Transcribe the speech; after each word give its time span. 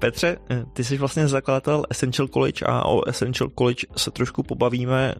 Petře, 0.00 0.36
ty 0.72 0.84
jsi 0.84 0.98
vlastně 0.98 1.28
zakladatel 1.28 1.84
Essential 1.90 2.28
College 2.28 2.66
a 2.66 2.84
o 2.84 3.08
Essential 3.08 3.50
College 3.58 3.86
se 3.96 4.10
trošku 4.10 4.42
pobavíme. 4.42 5.14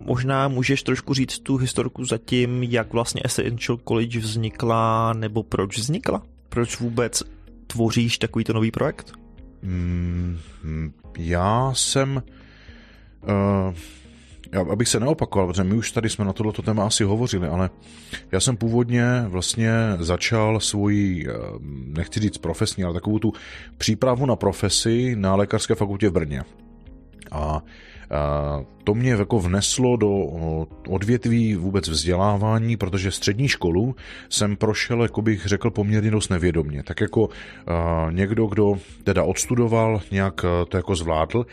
Možná 0.00 0.48
můžeš 0.48 0.82
trošku 0.82 1.14
říct 1.14 1.38
tu 1.38 1.56
historku 1.56 2.04
zatím, 2.04 2.62
jak 2.62 2.92
vlastně 2.92 3.22
Essential 3.24 3.78
College 3.88 4.18
vznikla 4.18 5.12
nebo 5.12 5.42
proč 5.42 5.78
vznikla? 5.78 6.22
Proč 6.48 6.80
vůbec 6.80 7.22
tvoříš 7.66 8.18
takovýto 8.18 8.52
nový 8.52 8.70
projekt? 8.70 9.12
Mm, 9.62 10.38
já 11.18 11.72
jsem... 11.74 12.22
Uh, 13.22 13.74
abych 14.70 14.88
se 14.88 15.00
neopakoval, 15.00 15.48
protože 15.48 15.64
my 15.64 15.74
už 15.74 15.92
tady 15.92 16.10
jsme 16.10 16.24
na 16.24 16.32
tohleto 16.32 16.62
téma 16.62 16.86
asi 16.86 17.04
hovořili, 17.04 17.48
ale 17.48 17.70
já 18.32 18.40
jsem 18.40 18.56
původně 18.56 19.24
vlastně 19.26 19.72
začal 19.98 20.60
svoji, 20.60 21.28
eh, 21.28 21.32
nechci 21.86 22.20
říct 22.20 22.38
profesní, 22.38 22.84
ale 22.84 22.94
takovou 22.94 23.18
tu 23.18 23.32
přípravu 23.78 24.26
na 24.26 24.36
profesi 24.36 25.16
na 25.16 25.34
lékařské 25.34 25.74
fakultě 25.74 26.08
v 26.08 26.12
Brně. 26.12 26.42
A 27.32 27.62
to 28.84 28.94
mě 28.94 29.10
jako 29.10 29.40
vneslo 29.40 29.96
do 29.96 30.10
odvětví 30.88 31.54
vůbec 31.54 31.88
vzdělávání, 31.88 32.76
protože 32.76 33.10
střední 33.10 33.48
školu 33.48 33.96
jsem 34.28 34.56
prošel, 34.56 35.02
jako 35.02 35.22
bych 35.22 35.46
řekl, 35.46 35.70
poměrně 35.70 36.10
dost 36.10 36.28
nevědomně. 36.28 36.82
Tak 36.82 37.00
jako 37.00 37.28
někdo, 38.10 38.46
kdo 38.46 38.78
teda 39.04 39.22
odstudoval, 39.22 40.00
nějak 40.10 40.44
to 40.68 40.76
jako 40.76 40.94
zvládl, 40.94 41.46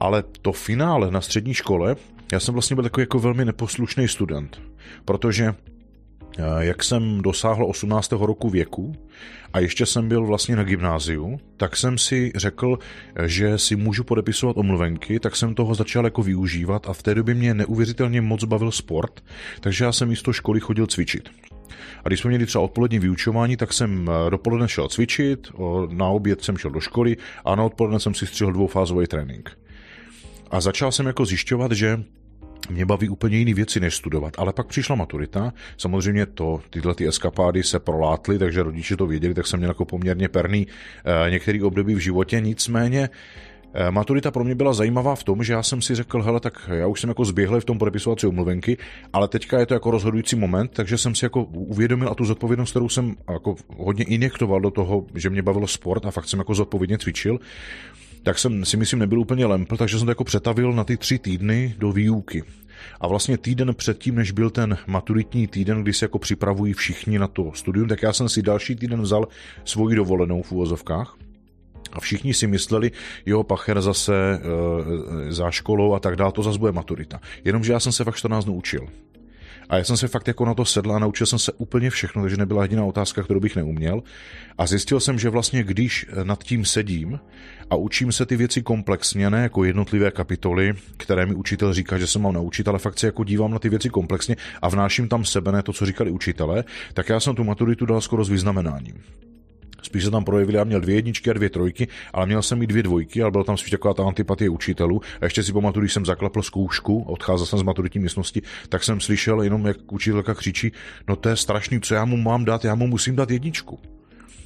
ale 0.00 0.24
to 0.42 0.52
finále 0.52 1.10
na 1.10 1.20
střední 1.20 1.54
škole, 1.54 1.96
já 2.34 2.40
jsem 2.40 2.54
vlastně 2.54 2.74
byl 2.74 2.82
takový 2.82 3.02
jako 3.02 3.18
velmi 3.18 3.44
neposlušný 3.44 4.08
student, 4.08 4.60
protože 5.04 5.54
jak 6.58 6.84
jsem 6.84 7.22
dosáhl 7.22 7.66
18. 7.66 8.12
roku 8.12 8.50
věku 8.50 8.92
a 9.52 9.58
ještě 9.58 9.86
jsem 9.86 10.08
byl 10.08 10.26
vlastně 10.26 10.56
na 10.56 10.64
gymnáziu, 10.64 11.40
tak 11.56 11.76
jsem 11.76 11.98
si 11.98 12.32
řekl, 12.36 12.78
že 13.24 13.58
si 13.58 13.76
můžu 13.76 14.04
podepisovat 14.04 14.56
omluvenky, 14.56 15.20
tak 15.20 15.36
jsem 15.36 15.54
toho 15.54 15.74
začal 15.74 16.04
jako 16.04 16.22
využívat 16.22 16.88
a 16.88 16.92
v 16.92 17.02
té 17.02 17.14
době 17.14 17.34
mě 17.34 17.54
neuvěřitelně 17.54 18.20
moc 18.20 18.44
bavil 18.44 18.70
sport, 18.70 19.20
takže 19.60 19.84
já 19.84 19.92
jsem 19.92 20.08
místo 20.08 20.32
školy 20.32 20.60
chodil 20.60 20.86
cvičit. 20.86 21.28
A 22.04 22.08
když 22.08 22.20
jsme 22.20 22.28
měli 22.28 22.46
třeba 22.46 22.64
odpolední 22.64 22.98
vyučování, 22.98 23.56
tak 23.56 23.72
jsem 23.72 24.10
eh, 24.10 24.30
dopoledne 24.30 24.68
šel 24.68 24.88
cvičit, 24.88 25.52
na 25.88 26.06
oběd 26.06 26.44
jsem 26.44 26.56
šel 26.56 26.70
do 26.70 26.80
školy 26.80 27.16
a 27.44 27.54
na 27.54 27.62
odpoledne 27.62 28.00
jsem 28.00 28.14
si 28.14 28.26
střihl 28.26 28.52
dvoufázový 28.52 29.06
trénink. 29.06 29.58
A 30.50 30.60
začal 30.60 30.92
jsem 30.92 31.06
jako 31.06 31.26
zjišťovat, 31.26 31.72
že 31.72 32.04
mě 32.68 32.86
baví 32.86 33.08
úplně 33.08 33.38
jiné 33.38 33.54
věci, 33.54 33.80
než 33.80 33.94
studovat. 33.94 34.34
Ale 34.38 34.52
pak 34.52 34.66
přišla 34.66 34.96
maturita, 34.96 35.52
samozřejmě 35.76 36.26
to, 36.26 36.60
tyhle 36.70 36.94
ty 36.94 37.08
eskapády 37.08 37.62
se 37.62 37.78
prolátly, 37.78 38.38
takže 38.38 38.62
rodiče 38.62 38.96
to 38.96 39.06
věděli, 39.06 39.34
tak 39.34 39.46
jsem 39.46 39.58
měl 39.58 39.70
jako 39.70 39.84
poměrně 39.84 40.28
perný 40.28 40.66
eh, 41.26 41.30
některý 41.30 41.62
období 41.62 41.94
v 41.94 41.98
životě, 41.98 42.40
nicméně 42.40 43.08
eh, 43.74 43.90
Maturita 43.90 44.30
pro 44.30 44.44
mě 44.44 44.54
byla 44.54 44.72
zajímavá 44.72 45.14
v 45.14 45.24
tom, 45.24 45.44
že 45.44 45.52
já 45.52 45.62
jsem 45.62 45.82
si 45.82 45.94
řekl, 45.94 46.22
hele, 46.22 46.40
tak 46.40 46.70
já 46.72 46.86
už 46.86 47.00
jsem 47.00 47.08
jako 47.08 47.24
zběhl 47.24 47.60
v 47.60 47.64
tom 47.64 47.78
podepisovací 47.78 48.26
omluvenky, 48.26 48.76
ale 49.12 49.28
teďka 49.28 49.58
je 49.58 49.66
to 49.66 49.74
jako 49.74 49.90
rozhodující 49.90 50.36
moment, 50.36 50.70
takže 50.74 50.98
jsem 50.98 51.14
si 51.14 51.24
jako 51.24 51.44
uvědomil 51.44 52.08
a 52.08 52.14
tu 52.14 52.24
zodpovědnost, 52.24 52.70
kterou 52.70 52.88
jsem 52.88 53.14
jako 53.32 53.56
hodně 53.76 54.04
injektoval 54.04 54.60
do 54.60 54.70
toho, 54.70 55.06
že 55.14 55.30
mě 55.30 55.42
bavilo 55.42 55.66
sport 55.66 56.06
a 56.06 56.10
fakt 56.10 56.28
jsem 56.28 56.38
jako 56.38 56.54
zodpovědně 56.54 56.98
cvičil, 56.98 57.38
tak 58.24 58.38
jsem 58.38 58.64
si 58.64 58.76
myslím 58.76 58.98
nebyl 58.98 59.20
úplně 59.20 59.46
lempl, 59.46 59.76
takže 59.76 59.98
jsem 59.98 60.06
to 60.06 60.10
jako 60.10 60.24
přetavil 60.24 60.72
na 60.72 60.84
ty 60.84 60.96
tři 60.96 61.18
týdny 61.18 61.74
do 61.78 61.92
výuky. 61.92 62.42
A 63.00 63.06
vlastně 63.06 63.38
týden 63.38 63.74
předtím, 63.74 64.14
než 64.14 64.30
byl 64.30 64.50
ten 64.50 64.78
maturitní 64.86 65.46
týden, 65.46 65.82
kdy 65.82 65.92
se 65.92 66.04
jako 66.04 66.18
připravují 66.18 66.72
všichni 66.72 67.18
na 67.18 67.28
to 67.28 67.52
studium, 67.54 67.88
tak 67.88 68.02
já 68.02 68.12
jsem 68.12 68.28
si 68.28 68.42
další 68.42 68.76
týden 68.76 69.02
vzal 69.02 69.28
svoji 69.64 69.96
dovolenou 69.96 70.42
v 70.42 70.52
úvozovkách. 70.52 71.16
A 71.92 72.00
všichni 72.00 72.34
si 72.34 72.46
mysleli, 72.46 72.90
jo, 73.26 73.42
pacher 73.42 73.80
zase 73.80 74.14
e, 74.14 75.32
za 75.32 75.50
školou 75.50 75.94
a 75.94 76.00
tak 76.00 76.16
dále, 76.16 76.32
to 76.32 76.42
zase 76.42 76.58
bude 76.58 76.72
maturita. 76.72 77.20
Jenomže 77.44 77.72
já 77.72 77.80
jsem 77.80 77.92
se 77.92 78.04
fakt 78.04 78.16
14 78.16 78.44
dnů 78.44 78.54
učil. 78.54 78.88
A 79.68 79.76
já 79.76 79.84
jsem 79.84 79.96
se 79.96 80.08
fakt 80.08 80.28
jako 80.28 80.44
na 80.44 80.54
to 80.54 80.64
sedl 80.64 80.92
a 80.92 80.98
naučil 80.98 81.26
jsem 81.26 81.38
se 81.38 81.52
úplně 81.52 81.90
všechno, 81.90 82.22
takže 82.22 82.36
nebyla 82.36 82.62
jediná 82.62 82.84
otázka, 82.84 83.22
kterou 83.22 83.40
bych 83.40 83.56
neuměl. 83.56 84.02
A 84.58 84.66
zjistil 84.66 85.00
jsem, 85.00 85.18
že 85.18 85.28
vlastně 85.28 85.64
když 85.64 86.06
nad 86.22 86.44
tím 86.44 86.64
sedím 86.64 87.20
a 87.70 87.76
učím 87.76 88.12
se 88.12 88.26
ty 88.26 88.36
věci 88.36 88.62
komplexně, 88.62 89.30
ne 89.30 89.42
jako 89.42 89.64
jednotlivé 89.64 90.10
kapitoly, 90.10 90.74
které 90.96 91.26
mi 91.26 91.34
učitel 91.34 91.72
říká, 91.72 91.98
že 91.98 92.06
se 92.06 92.18
mám 92.18 92.32
naučit, 92.32 92.68
ale 92.68 92.78
fakt 92.78 92.98
se 92.98 93.06
jako 93.06 93.24
dívám 93.24 93.50
na 93.50 93.58
ty 93.58 93.68
věci 93.68 93.90
komplexně 93.90 94.36
a 94.62 94.68
vnáším 94.68 95.08
tam 95.08 95.24
sebe, 95.24 95.52
ne 95.52 95.62
to, 95.62 95.72
co 95.72 95.86
říkali 95.86 96.10
učitelé, 96.10 96.64
tak 96.94 97.08
já 97.08 97.20
jsem 97.20 97.34
tu 97.34 97.44
maturitu 97.44 97.86
dal 97.86 98.00
skoro 98.00 98.24
s 98.24 98.28
vyznamenáním. 98.28 98.94
Spíš 99.84 100.04
se 100.04 100.10
tam 100.10 100.24
projevily, 100.24 100.58
já 100.58 100.64
měl 100.64 100.80
dvě 100.80 100.94
jedničky 100.94 101.30
a 101.30 101.32
dvě 101.32 101.50
trojky, 101.50 101.88
ale 102.12 102.26
měl 102.26 102.42
jsem 102.42 102.62
i 102.62 102.66
dvě 102.66 102.82
dvojky, 102.82 103.22
ale 103.22 103.30
byla 103.30 103.44
tam 103.44 103.56
spíš 103.56 103.70
taková 103.70 103.94
ta 103.94 104.04
antipatie 104.04 104.50
učitelů. 104.50 105.00
A 105.20 105.24
ještě 105.24 105.42
si 105.42 105.52
pamatuju, 105.52 105.82
když 105.82 105.92
jsem 105.92 106.06
zaklapl 106.06 106.42
zkoušku, 106.42 107.02
odcházel 107.02 107.46
jsem 107.46 107.58
z 107.58 107.62
maturitní 107.62 108.00
místnosti, 108.00 108.42
tak 108.68 108.84
jsem 108.84 109.00
slyšel 109.00 109.42
jenom, 109.42 109.66
jak 109.66 109.92
učitelka 109.92 110.34
křičí, 110.34 110.72
no 111.08 111.16
to 111.16 111.28
je 111.28 111.36
strašný, 111.36 111.80
co 111.80 111.94
já 111.94 112.04
mu 112.04 112.16
mám 112.16 112.44
dát, 112.44 112.64
já 112.64 112.74
mu 112.74 112.86
musím 112.86 113.16
dát 113.16 113.30
jedničku 113.30 113.78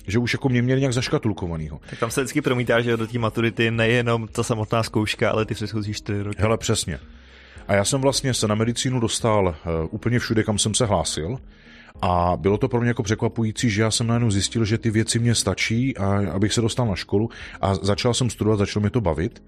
že 0.09 0.19
už 0.19 0.32
jako 0.32 0.49
mě 0.49 0.62
měli 0.62 0.81
nějak 0.81 0.94
zaškatulkovanýho. 0.94 1.81
Tak 1.91 1.99
tam 1.99 2.10
se 2.10 2.20
vždycky 2.20 2.41
promítá, 2.41 2.81
že 2.81 2.97
do 2.97 3.06
té 3.06 3.19
maturity 3.19 3.70
nejenom 3.70 4.28
ta 4.28 4.43
samotná 4.43 4.82
zkouška, 4.82 5.31
ale 5.31 5.44
ty 5.44 5.55
předchozí 5.55 5.93
čtyři 5.93 6.22
roky. 6.22 6.37
Hele, 6.43 6.59
přesně. 6.59 6.99
A 7.69 7.75
já 7.75 7.84
jsem 7.84 8.00
vlastně 8.00 8.34
se 8.34 8.49
na 8.49 8.55
medicínu 8.55 9.00
dostal 9.00 9.47
uh, 9.47 9.55
úplně 9.91 10.19
všude, 10.19 10.43
kam 10.44 10.59
jsem 10.59 10.75
se 10.75 10.87
hlásil. 10.87 11.38
A 12.03 12.36
bylo 12.36 12.59
to 12.59 12.69
pro 12.69 12.81
mě 12.81 12.88
jako 12.88 13.03
překvapující, 13.03 13.70
že 13.70 13.82
já 13.82 13.91
jsem 13.91 14.06
najednou 14.06 14.31
zjistil, 14.31 14.64
že 14.64 14.78
ty 14.78 14.91
věci 14.91 15.19
mě 15.19 15.34
stačí, 15.34 15.97
a 15.97 16.31
abych 16.32 16.53
se 16.53 16.60
dostal 16.60 16.86
na 16.86 16.94
školu 16.94 17.31
a 17.60 17.75
začal 17.75 18.14
jsem 18.14 18.31
studovat, 18.31 18.59
začalo 18.59 18.81
mě 18.81 18.91
to 18.91 19.00
bavit. 19.00 19.42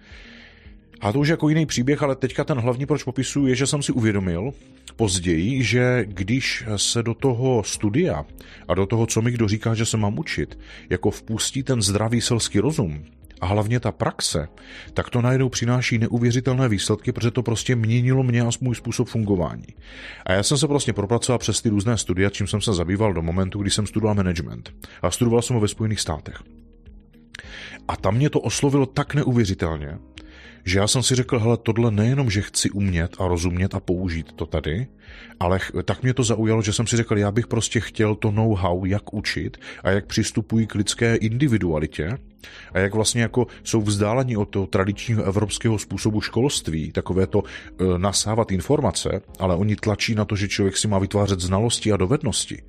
A 1.01 1.13
to 1.13 1.19
už 1.19 1.29
jako 1.29 1.49
jiný 1.49 1.67
příběh, 1.67 2.03
ale 2.03 2.17
teďka 2.17 2.45
ten 2.45 2.59
hlavní, 2.59 2.87
proč 2.87 3.03
popisuju, 3.03 3.47
je, 3.47 3.55
že 3.55 3.67
jsem 3.67 3.83
si 3.83 3.93
uvědomil 3.93 4.53
později, 4.97 5.63
že 5.63 6.05
když 6.09 6.65
se 6.77 7.03
do 7.03 7.15
toho 7.15 7.63
studia 7.63 8.25
a 8.69 8.75
do 8.75 8.87
toho, 8.87 9.07
co 9.07 9.23
mi 9.23 9.31
kdo 9.31 9.49
říká, 9.49 9.75
že 9.75 9.87
se 9.87 9.97
mám 9.97 10.19
učit, 10.19 10.59
jako 10.91 11.11
vpustí 11.11 11.63
ten 11.63 11.83
zdravý 11.83 12.21
selský 12.21 12.61
rozum, 12.61 13.05
a 13.41 13.47
hlavně 13.47 13.81
ta 13.81 13.93
praxe, 13.93 14.49
tak 14.95 15.11
to 15.11 15.23
najednou 15.23 15.49
přináší 15.49 15.99
neuvěřitelné 15.99 16.69
výsledky, 16.69 17.13
protože 17.13 17.31
to 17.31 17.43
prostě 17.43 17.77
měnilo 17.77 18.23
mě 18.23 18.43
a 18.43 18.51
můj 18.61 18.75
způsob 18.75 19.09
fungování. 19.09 19.67
A 20.27 20.33
já 20.33 20.43
jsem 20.43 20.59
se 20.59 20.69
prostě 20.69 20.93
propracoval 20.93 21.39
přes 21.39 21.63
ty 21.63 21.69
různé 21.69 21.97
studia, 21.97 22.31
čím 22.31 22.47
jsem 22.47 22.61
se 22.61 22.75
zabýval 22.75 23.13
do 23.13 23.23
momentu, 23.23 23.59
kdy 23.59 23.71
jsem 23.71 23.87
studoval 23.87 24.15
management. 24.15 24.73
A 25.03 25.11
studoval 25.11 25.43
jsem 25.43 25.55
ho 25.55 25.61
ve 25.61 25.69
Spojených 25.69 26.01
státech. 26.01 26.43
A 27.89 27.97
tam 27.97 28.15
mě 28.15 28.31
to 28.31 28.41
oslovilo 28.41 28.87
tak 28.87 29.15
neuvěřitelně, 29.15 29.99
že 30.65 30.79
já 30.79 30.87
jsem 30.87 31.03
si 31.03 31.15
řekl, 31.15 31.39
hele, 31.39 31.57
tohle 31.57 31.91
nejenom, 31.91 32.31
že 32.31 32.43
chci 32.43 32.71
umět 32.71 33.17
a 33.19 33.29
rozumět 33.29 33.75
a 33.75 33.81
použít 33.81 34.33
to 34.33 34.47
tady, 34.47 34.87
ale 35.41 35.61
tak 35.85 36.03
mě 36.03 36.15
to 36.15 36.23
zaujalo, 36.23 36.63
že 36.63 36.73
jsem 36.73 36.87
si 36.87 36.97
řekl, 36.97 37.19
já 37.19 37.31
bych 37.31 37.47
prostě 37.47 37.81
chtěl 37.81 38.15
to 38.15 38.31
know-how, 38.31 38.85
jak 38.85 39.15
učit 39.15 39.57
a 39.85 39.91
jak 39.91 40.07
přistupují 40.07 40.67
k 40.67 40.75
lidské 40.75 41.15
individualitě 41.15 42.19
a 42.73 42.79
jak 42.79 42.95
vlastně 42.95 43.23
jako 43.23 43.47
jsou 43.65 43.83
vzdálení 43.83 44.37
od 44.37 44.45
toho 44.45 44.67
tradičního 44.67 45.25
evropského 45.25 45.79
způsobu 45.79 46.21
školství, 46.21 46.93
takové 46.93 47.27
to 47.27 47.43
e, 47.45 47.99
nasávat 47.99 48.53
informace, 48.53 49.21
ale 49.39 49.57
oni 49.57 49.77
tlačí 49.77 50.15
na 50.15 50.25
to, 50.25 50.37
že 50.37 50.49
člověk 50.49 50.77
si 50.77 50.89
má 50.89 50.99
vytvářet 50.99 51.41
znalosti 51.41 51.93
a 51.93 51.97
dovednosti 51.97 52.63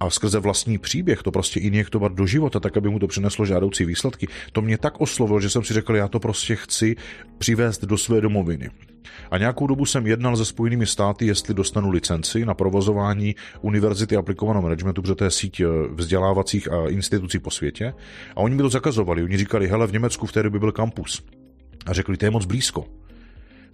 a 0.00 0.10
skrze 0.10 0.38
vlastní 0.38 0.78
příběh 0.78 1.22
to 1.22 1.30
prostě 1.30 1.60
injektovat 1.60 2.12
do 2.12 2.26
života, 2.26 2.60
tak 2.60 2.76
aby 2.76 2.88
mu 2.88 2.98
to 2.98 3.06
přineslo 3.06 3.46
žádoucí 3.46 3.84
výsledky, 3.84 4.28
to 4.52 4.62
mě 4.62 4.78
tak 4.78 5.00
oslovilo, 5.00 5.40
že 5.40 5.50
jsem 5.50 5.64
si 5.64 5.74
řekl, 5.74 5.96
já 5.96 6.08
to 6.08 6.20
prostě 6.20 6.56
chci 6.56 6.96
přivést 7.38 7.84
do 7.84 7.98
své 7.98 8.20
domoviny. 8.20 8.70
A 9.30 9.38
nějakou 9.38 9.66
dobu 9.66 9.86
jsem 9.86 10.06
jednal 10.06 10.36
se 10.36 10.44
Spojenými 10.44 10.86
státy, 10.86 11.26
jestli 11.26 11.54
dostanu 11.54 11.90
licenci 11.90 12.44
na 12.44 12.54
provozování 12.54 13.34
Univerzity 13.60 14.16
aplikovaného 14.16 14.62
managementu, 14.62 15.02
protože 15.02 15.14
to 15.14 15.24
je 15.24 15.30
síť 15.30 15.60
eh, 15.60 15.66
vzdělávacích 15.92 16.72
a 16.72 16.88
institucí 16.88 17.38
po 17.38 17.50
světě. 17.50 17.94
A 18.36 18.40
oni 18.40 18.54
mi 18.54 18.62
to 18.62 18.68
zakazovali. 18.68 19.22
Oni 19.22 19.36
říkali, 19.36 19.68
hele, 19.68 19.86
v 19.86 19.92
Německu 19.92 20.26
v 20.26 20.32
té 20.32 20.42
době 20.42 20.60
byl 20.60 20.72
kampus. 20.72 21.22
A 21.86 21.92
řekli, 21.92 22.16
to 22.16 22.24
je 22.24 22.30
moc 22.30 22.44
blízko. 22.44 22.84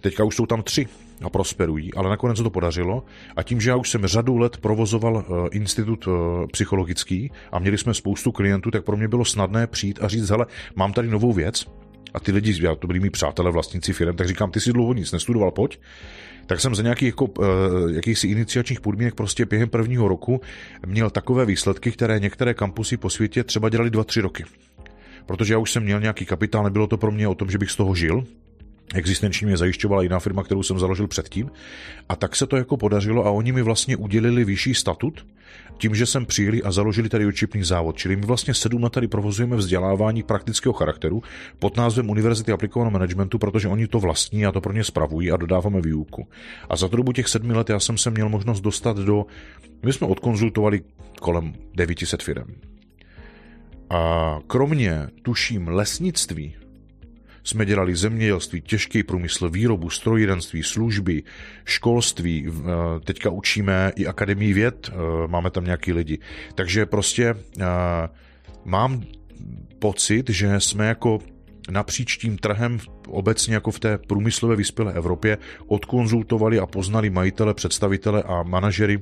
Teďka 0.05 0.23
už 0.23 0.35
jsou 0.35 0.45
tam 0.45 0.63
tři 0.63 0.87
a 1.21 1.29
prosperují, 1.29 1.93
ale 1.93 2.09
nakonec 2.09 2.37
se 2.37 2.43
to 2.43 2.49
podařilo. 2.49 3.03
A 3.35 3.43
tím, 3.43 3.61
že 3.61 3.69
já 3.69 3.75
už 3.75 3.89
jsem 3.89 4.05
řadu 4.05 4.37
let 4.37 4.57
provozoval 4.57 5.15
uh, 5.15 5.47
institut 5.51 6.07
uh, 6.07 6.13
psychologický 6.51 7.31
a 7.51 7.59
měli 7.59 7.77
jsme 7.77 7.93
spoustu 7.93 8.31
klientů, 8.31 8.71
tak 8.71 8.85
pro 8.85 8.97
mě 8.97 9.07
bylo 9.07 9.25
snadné 9.25 9.67
přijít 9.67 9.99
a 10.01 10.07
říct, 10.07 10.29
hele, 10.29 10.45
mám 10.75 10.93
tady 10.93 11.07
novou 11.07 11.33
věc, 11.33 11.65
a 12.13 12.19
ty 12.19 12.31
lidi, 12.31 12.65
já 12.65 12.75
to 12.75 12.87
byli 12.87 12.99
mý 12.99 13.09
přátelé, 13.09 13.51
vlastníci 13.51 13.93
firm, 13.93 14.15
tak 14.15 14.27
říkám, 14.27 14.51
ty 14.51 14.59
si 14.59 14.73
dlouho 14.73 14.93
nic 14.93 15.11
nestudoval, 15.11 15.51
pojď. 15.51 15.79
Tak 16.45 16.61
jsem 16.61 16.75
za 16.75 16.83
nějakých 16.83 17.07
jako, 17.07 17.25
uh, 17.25 17.45
jakýchsi 17.91 18.27
iniciačních 18.27 18.81
podmínek 18.81 19.15
prostě 19.15 19.45
během 19.45 19.69
prvního 19.69 20.07
roku 20.07 20.41
měl 20.85 21.09
takové 21.09 21.45
výsledky, 21.45 21.91
které 21.91 22.19
některé 22.19 22.53
kampusy 22.53 22.97
po 22.97 23.09
světě 23.09 23.43
třeba 23.43 23.69
dělali 23.69 23.89
dva, 23.89 24.03
tři 24.03 24.21
roky. 24.21 24.43
Protože 25.25 25.53
já 25.53 25.57
už 25.57 25.71
jsem 25.71 25.83
měl 25.83 25.99
nějaký 25.99 26.25
kapitál, 26.25 26.63
nebylo 26.63 26.87
to 26.87 26.97
pro 26.97 27.11
mě 27.11 27.27
o 27.27 27.35
tom, 27.35 27.49
že 27.49 27.57
bych 27.57 27.71
z 27.71 27.75
toho 27.75 27.95
žil, 27.95 28.23
existenční 28.93 29.47
mě 29.47 29.57
zajišťovala 29.57 30.03
jiná 30.03 30.19
firma, 30.19 30.43
kterou 30.43 30.63
jsem 30.63 30.79
založil 30.79 31.07
předtím. 31.07 31.51
A 32.09 32.15
tak 32.15 32.35
se 32.35 32.47
to 32.47 32.57
jako 32.57 32.77
podařilo 32.77 33.25
a 33.25 33.31
oni 33.31 33.51
mi 33.51 33.61
vlastně 33.61 33.97
udělili 33.97 34.45
vyšší 34.45 34.73
statut 34.73 35.25
tím, 35.77 35.95
že 35.95 36.05
jsem 36.05 36.25
přijeli 36.25 36.63
a 36.63 36.71
založili 36.71 37.09
tady 37.09 37.25
očipný 37.25 37.63
závod. 37.63 37.97
Čili 37.97 38.15
my 38.15 38.21
vlastně 38.21 38.53
sedm 38.53 38.83
let 38.83 38.93
tady 38.93 39.07
provozujeme 39.07 39.55
vzdělávání 39.55 40.23
praktického 40.23 40.73
charakteru 40.73 41.23
pod 41.59 41.77
názvem 41.77 42.09
Univerzity 42.09 42.51
aplikovaného 42.51 42.91
managementu, 42.91 43.39
protože 43.39 43.67
oni 43.67 43.87
to 43.87 43.99
vlastní 43.99 44.45
a 44.45 44.51
to 44.51 44.61
pro 44.61 44.73
ně 44.73 44.83
spravují 44.83 45.31
a 45.31 45.37
dodáváme 45.37 45.81
výuku. 45.81 46.27
A 46.69 46.75
za 46.75 46.87
tu 46.87 46.97
dobu 46.97 47.11
těch 47.11 47.27
sedmi 47.27 47.53
let 47.53 47.69
já 47.69 47.79
jsem 47.79 47.97
se 47.97 48.09
měl 48.09 48.29
možnost 48.29 48.61
dostat 48.61 48.97
do... 48.97 49.25
My 49.83 49.93
jsme 49.93 50.07
odkonzultovali 50.07 50.81
kolem 51.21 51.53
900 51.75 52.23
firm. 52.23 52.55
A 53.89 54.39
kromě, 54.47 55.07
tuším, 55.21 55.67
lesnictví, 55.67 56.55
jsme 57.45 57.65
dělali 57.65 57.95
zemědělství, 57.95 58.61
těžký 58.61 59.03
průmysl, 59.03 59.49
výrobu, 59.49 59.89
strojírenství, 59.89 60.63
služby, 60.63 61.23
školství, 61.65 62.47
eh, 62.47 62.51
teďka 62.99 63.29
učíme 63.29 63.91
i 63.95 64.07
Akademii 64.07 64.53
věd, 64.53 64.89
eh, 64.89 65.27
máme 65.27 65.51
tam 65.51 65.65
nějaký 65.65 65.93
lidi. 65.93 66.19
Takže 66.55 66.85
prostě 66.85 67.35
eh, 67.59 67.65
mám 68.65 69.03
pocit, 69.79 70.29
že 70.29 70.59
jsme 70.59 70.87
jako 70.87 71.19
napříč 71.69 72.17
tím 72.17 72.37
trhem 72.37 72.79
obecně 73.07 73.53
jako 73.53 73.71
v 73.71 73.79
té 73.79 73.97
průmyslové 73.97 74.55
vyspělé 74.55 74.93
Evropě 74.93 75.37
odkonzultovali 75.67 76.59
a 76.59 76.65
poznali 76.65 77.09
majitele, 77.09 77.53
představitele 77.53 78.23
a 78.23 78.43
manažery 78.43 78.99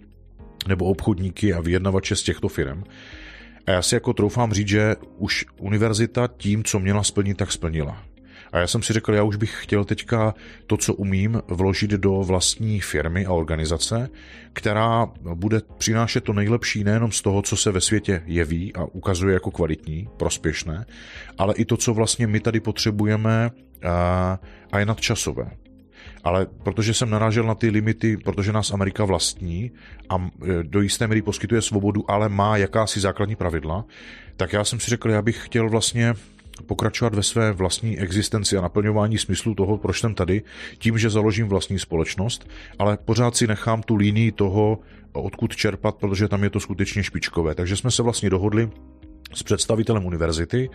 nebo 0.67 0.85
obchodníky 0.85 1.53
a 1.53 1.61
vyjednavače 1.61 2.15
z 2.15 2.23
těchto 2.23 2.47
firm. 2.47 2.83
A 3.67 3.71
já 3.71 3.81
si 3.81 3.95
jako 3.95 4.13
troufám 4.13 4.53
říct, 4.53 4.67
že 4.67 4.95
už 5.17 5.45
univerzita 5.57 6.27
tím, 6.37 6.63
co 6.63 6.79
měla 6.79 7.03
splnit, 7.03 7.37
tak 7.37 7.51
splnila. 7.51 8.12
A 8.53 8.59
já 8.59 8.67
jsem 8.67 8.83
si 8.83 8.93
řekl, 8.93 9.13
já 9.13 9.23
už 9.23 9.35
bych 9.35 9.63
chtěl 9.63 9.85
teďka 9.85 10.33
to, 10.67 10.77
co 10.77 10.93
umím, 10.93 11.41
vložit 11.47 11.91
do 11.91 12.13
vlastní 12.13 12.81
firmy 12.81 13.25
a 13.25 13.31
organizace, 13.31 14.09
která 14.53 15.07
bude 15.33 15.61
přinášet 15.77 16.23
to 16.23 16.33
nejlepší 16.33 16.83
nejenom 16.83 17.11
z 17.11 17.21
toho, 17.21 17.41
co 17.41 17.57
se 17.57 17.71
ve 17.71 17.81
světě 17.81 18.23
jeví 18.25 18.75
a 18.75 18.85
ukazuje 18.85 19.33
jako 19.33 19.51
kvalitní, 19.51 20.07
prospěšné, 20.17 20.85
ale 21.37 21.53
i 21.53 21.65
to, 21.65 21.77
co 21.77 21.93
vlastně 21.93 22.27
my 22.27 22.39
tady 22.39 22.59
potřebujeme 22.59 23.51
a, 23.89 24.39
a 24.71 24.79
je 24.79 24.85
nadčasové. 24.85 25.51
Ale 26.23 26.47
protože 26.63 26.93
jsem 26.93 27.09
narážel 27.09 27.43
na 27.43 27.55
ty 27.55 27.69
limity, 27.69 28.17
protože 28.17 28.51
nás 28.51 28.71
Amerika 28.71 29.05
vlastní 29.05 29.71
a 30.09 30.15
e, 30.15 30.63
do 30.63 30.81
jisté 30.81 31.07
míry 31.07 31.21
poskytuje 31.21 31.61
svobodu, 31.61 32.11
ale 32.11 32.29
má 32.29 32.57
jakási 32.57 32.99
základní 32.99 33.35
pravidla, 33.35 33.85
tak 34.37 34.53
já 34.53 34.63
jsem 34.63 34.79
si 34.79 34.89
řekl, 34.89 35.09
já 35.09 35.21
bych 35.21 35.45
chtěl 35.45 35.69
vlastně 35.69 36.13
pokračovat 36.65 37.15
ve 37.15 37.23
své 37.23 37.51
vlastní 37.51 37.99
existenci 37.99 38.57
a 38.57 38.61
naplňování 38.61 39.17
smyslu 39.17 39.55
toho, 39.55 39.77
proč 39.77 39.99
jsem 39.99 40.15
tady, 40.15 40.41
tím, 40.77 40.97
že 40.97 41.09
založím 41.09 41.47
vlastní 41.47 41.79
společnost, 41.79 42.49
ale 42.79 42.97
pořád 43.05 43.35
si 43.35 43.47
nechám 43.47 43.83
tu 43.83 43.95
línii 43.95 44.31
toho, 44.31 44.79
odkud 45.13 45.55
čerpat, 45.55 45.95
protože 45.95 46.27
tam 46.27 46.43
je 46.43 46.49
to 46.49 46.59
skutečně 46.59 47.03
špičkové. 47.03 47.55
Takže 47.55 47.77
jsme 47.77 47.91
se 47.91 48.03
vlastně 48.03 48.29
dohodli 48.29 48.69
s 49.33 49.43
představitelem 49.43 50.05
univerzity, 50.05 50.69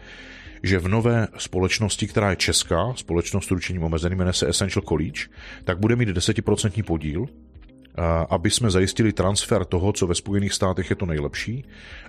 že 0.63 0.79
v 0.79 0.89
nové 0.89 1.29
společnosti, 1.37 2.07
která 2.07 2.31
je 2.31 2.37
česká, 2.37 2.93
společnost 2.97 3.47
s 3.47 3.51
ručením 3.51 3.83
omezeným, 3.83 4.19
jmenuje 4.19 4.33
se 4.33 4.49
Essential 4.49 4.83
College, 4.89 5.21
tak 5.65 5.79
bude 5.79 5.97
mít 5.97 6.09
10% 6.09 6.83
podíl 6.83 7.27
aby 8.31 8.51
jsme 8.51 8.71
zajistili 8.71 9.13
transfer 9.13 9.65
toho, 9.65 9.93
co 9.93 10.07
ve 10.07 10.15
Spojených 10.15 10.53
státech 10.53 10.91
je 10.91 10.97
to 10.97 11.07
nejlepší, 11.07 11.65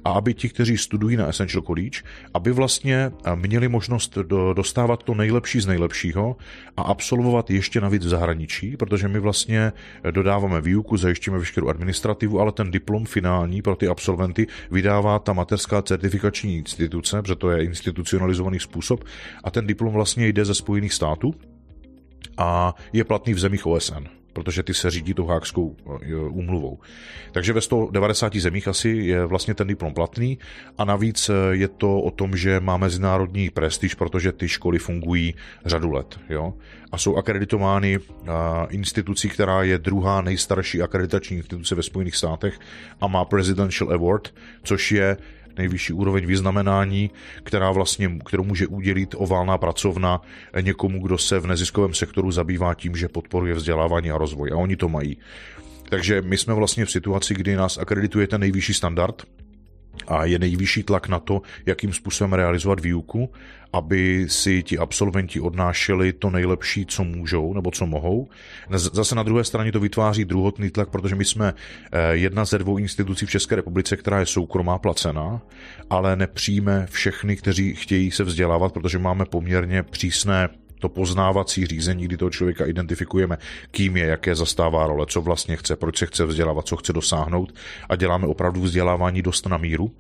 a 0.05 0.11
aby 0.11 0.33
ti, 0.33 0.49
kteří 0.49 0.77
studují 0.77 1.17
na 1.17 1.27
Essential 1.27 1.63
College, 1.63 1.99
aby 2.33 2.51
vlastně 2.51 3.11
měli 3.35 3.67
možnost 3.67 4.17
dostávat 4.53 5.03
to 5.03 5.13
nejlepší 5.13 5.59
z 5.61 5.67
nejlepšího 5.67 6.35
a 6.77 6.81
absolvovat 6.81 7.49
ještě 7.49 7.81
navíc 7.81 8.05
v 8.05 8.09
zahraničí, 8.09 8.77
protože 8.77 9.07
my 9.07 9.19
vlastně 9.19 9.73
dodáváme 10.11 10.61
výuku, 10.61 10.97
zajišťujeme 10.97 11.39
veškerou 11.39 11.67
administrativu, 11.67 12.39
ale 12.39 12.51
ten 12.51 12.71
diplom 12.71 13.05
finální 13.05 13.61
pro 13.61 13.75
ty 13.75 13.87
absolventy 13.87 14.47
vydává 14.71 15.19
ta 15.19 15.33
materská 15.33 15.81
certifikační 15.81 16.57
instituce, 16.57 17.21
protože 17.21 17.35
to 17.35 17.51
je 17.51 17.63
institucionalizovaný 17.63 18.59
způsob, 18.59 19.03
a 19.43 19.51
ten 19.51 19.67
diplom 19.67 19.93
vlastně 19.93 20.27
jde 20.27 20.45
ze 20.45 20.55
Spojených 20.55 20.93
států 20.93 21.35
a 22.37 22.75
je 22.93 23.03
platný 23.03 23.33
v 23.33 23.39
zemích 23.39 23.65
OSN 23.65 24.18
protože 24.33 24.63
ty 24.63 24.73
se 24.73 24.91
řídí 24.91 25.13
tou 25.13 25.25
hákskou 25.25 25.75
eh, 26.01 26.15
úmluvou. 26.15 26.79
Takže 27.31 27.53
ve 27.53 27.61
190 27.61 28.35
zemích 28.35 28.67
asi 28.67 28.89
je 28.89 29.25
vlastně 29.25 29.53
ten 29.53 29.67
diplom 29.67 29.93
platný 29.93 30.37
a 30.77 30.85
navíc 30.85 31.29
eh, 31.29 31.33
je 31.51 31.67
to 31.67 32.01
o 32.01 32.11
tom, 32.11 32.37
že 32.37 32.59
má 32.59 32.77
mezinárodní 32.77 33.49
prestiž, 33.49 33.95
protože 33.95 34.31
ty 34.31 34.47
školy 34.47 34.79
fungují 34.79 35.35
řadu 35.65 35.91
let. 35.91 36.19
Jo? 36.29 36.53
A 36.91 36.97
jsou 36.97 37.15
akreditovány 37.15 37.97
eh, 37.97 38.29
institucí, 38.69 39.29
která 39.29 39.63
je 39.63 39.77
druhá 39.77 40.21
nejstarší 40.21 40.81
akreditační 40.81 41.37
instituce 41.37 41.75
ve 41.75 41.83
Spojených 41.83 42.15
státech 42.15 42.59
a 43.01 43.07
má 43.07 43.25
Presidential 43.25 43.93
Award, 43.93 44.33
což 44.63 44.91
je 44.91 45.17
nejvyšší 45.57 45.93
úroveň 45.93 46.25
vyznamenání, 46.25 47.11
která 47.43 47.71
vlastně, 47.71 48.19
kterou 48.25 48.43
může 48.43 48.67
udělit 48.67 49.15
oválná 49.17 49.57
pracovna 49.57 50.21
někomu, 50.61 51.01
kdo 51.01 51.17
se 51.17 51.39
v 51.39 51.47
neziskovém 51.47 51.93
sektoru 51.93 52.31
zabývá 52.31 52.73
tím, 52.73 52.95
že 52.95 53.07
podporuje 53.07 53.53
vzdělávání 53.53 54.11
a 54.11 54.17
rozvoj. 54.17 54.51
A 54.53 54.55
oni 54.55 54.75
to 54.75 54.89
mají. 54.89 55.17
Takže 55.89 56.21
my 56.21 56.37
jsme 56.37 56.53
vlastně 56.53 56.85
v 56.85 56.91
situaci, 56.91 57.33
kdy 57.33 57.55
nás 57.55 57.77
akredituje 57.77 58.27
ten 58.27 58.41
nejvyšší 58.41 58.73
standard, 58.73 59.23
a 60.07 60.25
je 60.25 60.39
nejvyšší 60.39 60.83
tlak 60.83 61.07
na 61.07 61.19
to, 61.19 61.41
jakým 61.65 61.93
způsobem 61.93 62.33
realizovat 62.33 62.79
výuku, 62.79 63.31
aby 63.73 64.25
si 64.29 64.63
ti 64.63 64.77
absolventi 64.77 65.39
odnášeli 65.39 66.13
to 66.13 66.29
nejlepší, 66.29 66.85
co 66.85 67.03
můžou 67.03 67.53
nebo 67.53 67.71
co 67.71 67.85
mohou. 67.85 68.29
Zase 68.69 69.15
na 69.15 69.23
druhé 69.23 69.43
straně 69.43 69.71
to 69.71 69.79
vytváří 69.79 70.25
druhotný 70.25 70.69
tlak, 70.69 70.89
protože 70.89 71.15
my 71.15 71.25
jsme 71.25 71.53
eh, 71.91 72.15
jedna 72.15 72.45
ze 72.45 72.57
dvou 72.57 72.77
institucí 72.77 73.25
v 73.25 73.29
České 73.29 73.55
republice, 73.55 73.97
která 73.97 74.19
je 74.19 74.25
soukromá 74.25 74.77
placená, 74.77 75.41
ale 75.89 76.15
nepřijme 76.15 76.87
všechny, 76.89 77.35
kteří 77.35 77.75
chtějí 77.75 78.11
se 78.11 78.23
vzdělávat, 78.23 78.73
protože 78.73 78.99
máme 78.99 79.25
poměrně 79.25 79.83
přísné 79.83 80.49
to 80.79 80.89
poznávací 80.89 81.65
řízení, 81.65 82.05
kdy 82.05 82.17
toho 82.17 82.29
člověka 82.29 82.65
identifikujeme, 82.65 83.37
kým 83.71 83.97
je, 83.97 84.05
jaké 84.05 84.35
zastává 84.35 84.87
role, 84.87 85.05
co 85.09 85.21
vlastně 85.21 85.55
chce, 85.55 85.75
proč 85.75 85.97
se 85.97 86.05
chce 86.05 86.25
vzdělávat, 86.25 86.67
co 86.67 86.77
chce 86.77 86.93
dosáhnout 86.93 87.53
a 87.89 87.95
děláme 87.95 88.27
opravdu 88.27 88.61
vzdělávání 88.61 89.21
dost 89.21 89.45
na 89.47 89.57
míru, 89.57 89.91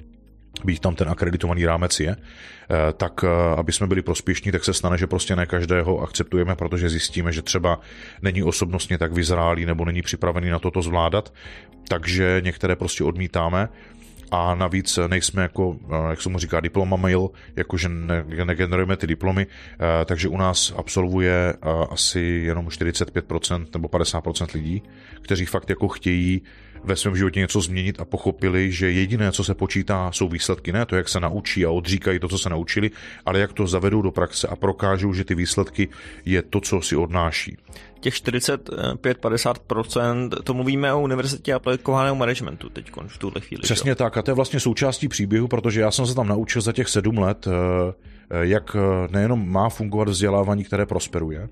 být 0.65 0.79
tam 0.79 0.95
ten 0.95 1.09
akreditovaný 1.09 1.65
rámec 1.65 1.99
je, 1.99 2.15
eh, 2.15 2.93
tak 2.93 3.23
eh, 3.23 3.55
aby 3.57 3.71
jsme 3.71 3.87
byli 3.87 4.01
prospěšní, 4.01 4.51
tak 4.51 4.65
se 4.65 4.73
stane, 4.73 4.97
že 4.97 5.07
prostě 5.07 5.35
ne 5.35 5.45
každého 5.45 5.99
akceptujeme, 5.99 6.55
protože 6.55 6.89
zjistíme, 6.89 7.31
že 7.31 7.41
třeba 7.41 7.79
není 8.21 8.43
osobnostně 8.43 8.97
tak 8.97 9.11
vyzrálý 9.11 9.65
nebo 9.65 9.85
není 9.85 10.01
připravený 10.01 10.49
na 10.49 10.59
toto 10.59 10.81
zvládat, 10.81 11.33
takže 11.87 12.41
některé 12.43 12.75
prostě 12.75 13.03
odmítáme. 13.03 13.69
A 14.31 14.55
navíc 14.55 14.99
nejsme 15.07 15.41
jako, 15.41 15.75
eh, 15.89 16.09
jak 16.09 16.21
se 16.21 16.29
mu 16.29 16.39
říká, 16.39 16.59
diploma 16.59 16.97
mail, 16.97 17.29
jakože 17.55 17.89
negenerujeme 18.43 18.97
ty 18.97 19.07
diplomy, 19.07 19.47
takže 20.05 20.27
u 20.27 20.37
nás 20.37 20.73
absolvuje 20.77 21.53
asi 21.89 22.19
jenom 22.19 22.69
45% 22.69 23.67
nebo 23.73 23.87
50% 23.87 24.53
lidí, 24.53 24.83
kteří 25.21 25.45
fakt 25.45 25.69
jako 25.69 25.87
chtějí 25.87 26.41
ve 26.83 26.95
svém 26.95 27.15
životě 27.15 27.39
něco 27.39 27.61
změnit 27.61 27.99
a 27.99 28.05
pochopili, 28.05 28.71
že 28.71 28.91
jediné, 28.91 29.31
co 29.31 29.43
se 29.43 29.55
počítá, 29.55 30.11
jsou 30.11 30.29
výsledky. 30.29 30.71
Ne 30.71 30.85
to, 30.85 30.95
jak 30.95 31.09
se 31.09 31.19
naučí 31.19 31.65
a 31.65 31.69
odříkají 31.69 32.19
to, 32.19 32.27
co 32.27 32.37
se 32.37 32.49
naučili, 32.49 32.91
ale 33.25 33.39
jak 33.39 33.53
to 33.53 33.67
zavedou 33.67 34.01
do 34.01 34.11
praxe 34.11 34.47
a 34.47 34.55
prokážou, 34.55 35.13
že 35.13 35.23
ty 35.23 35.35
výsledky 35.35 35.87
je 36.25 36.41
to, 36.41 36.61
co 36.61 36.81
si 36.81 36.95
odnáší. 36.95 37.57
Těch 37.99 38.13
45-50%, 38.13 40.29
to 40.43 40.53
mluvíme 40.53 40.93
o 40.93 41.01
univerzitě 41.01 41.53
aplikovaného 41.53 42.15
managementu 42.15 42.69
teď 42.69 42.91
v 43.07 43.17
tuhle 43.17 43.41
chvíli. 43.41 43.61
Přesně 43.61 43.91
že? 43.91 43.95
tak 43.95 44.17
a 44.17 44.21
to 44.21 44.31
je 44.31 44.35
vlastně 44.35 44.59
součástí 44.59 45.07
příběhu, 45.07 45.47
protože 45.47 45.81
já 45.81 45.91
jsem 45.91 46.05
se 46.05 46.15
tam 46.15 46.27
naučil 46.27 46.61
za 46.61 46.73
těch 46.73 46.89
sedm 46.89 47.17
let, 47.17 47.47
eh, 47.47 47.51
eh, 48.29 48.47
jak 48.47 48.75
eh, 48.75 48.79
nejenom 49.11 49.51
má 49.51 49.69
fungovat 49.69 50.09
vzdělávání, 50.09 50.63
které 50.63 50.85
prosperuje, 50.85 51.49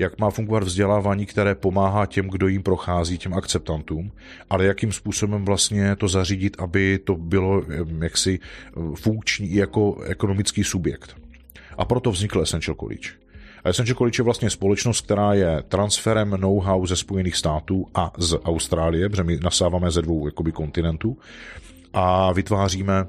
jak 0.00 0.18
má 0.18 0.30
fungovat 0.30 0.62
vzdělávání, 0.62 1.26
které 1.26 1.54
pomáhá 1.54 2.06
těm, 2.06 2.28
kdo 2.28 2.48
jim 2.48 2.62
prochází, 2.62 3.18
těm 3.18 3.34
akceptantům, 3.34 4.12
ale 4.50 4.64
jakým 4.64 4.92
způsobem 4.92 5.44
vlastně 5.44 5.96
to 5.96 6.08
zařídit, 6.08 6.56
aby 6.58 6.98
to 6.98 7.16
bylo 7.16 7.62
jaksi 8.02 8.38
funkční 8.94 9.50
i 9.50 9.58
jako 9.58 10.00
ekonomický 10.00 10.64
subjekt. 10.64 11.16
A 11.78 11.84
proto 11.84 12.10
vznikl 12.10 12.42
Essential 12.42 12.74
College. 12.74 13.10
A 13.64 13.68
Essential 13.68 13.96
College 13.96 14.20
je 14.20 14.24
vlastně 14.24 14.50
společnost, 14.50 15.00
která 15.00 15.34
je 15.34 15.62
transferem 15.68 16.30
know-how 16.30 16.86
ze 16.86 16.96
Spojených 16.96 17.36
států 17.36 17.86
a 17.94 18.12
z 18.18 18.38
Austrálie, 18.44 19.08
protože 19.08 19.24
my 19.24 19.38
nasáváme 19.42 19.90
ze 19.90 20.02
dvou 20.02 20.26
jakoby, 20.26 20.52
kontinentů 20.52 21.18
a 21.92 22.32
vytváříme 22.32 23.06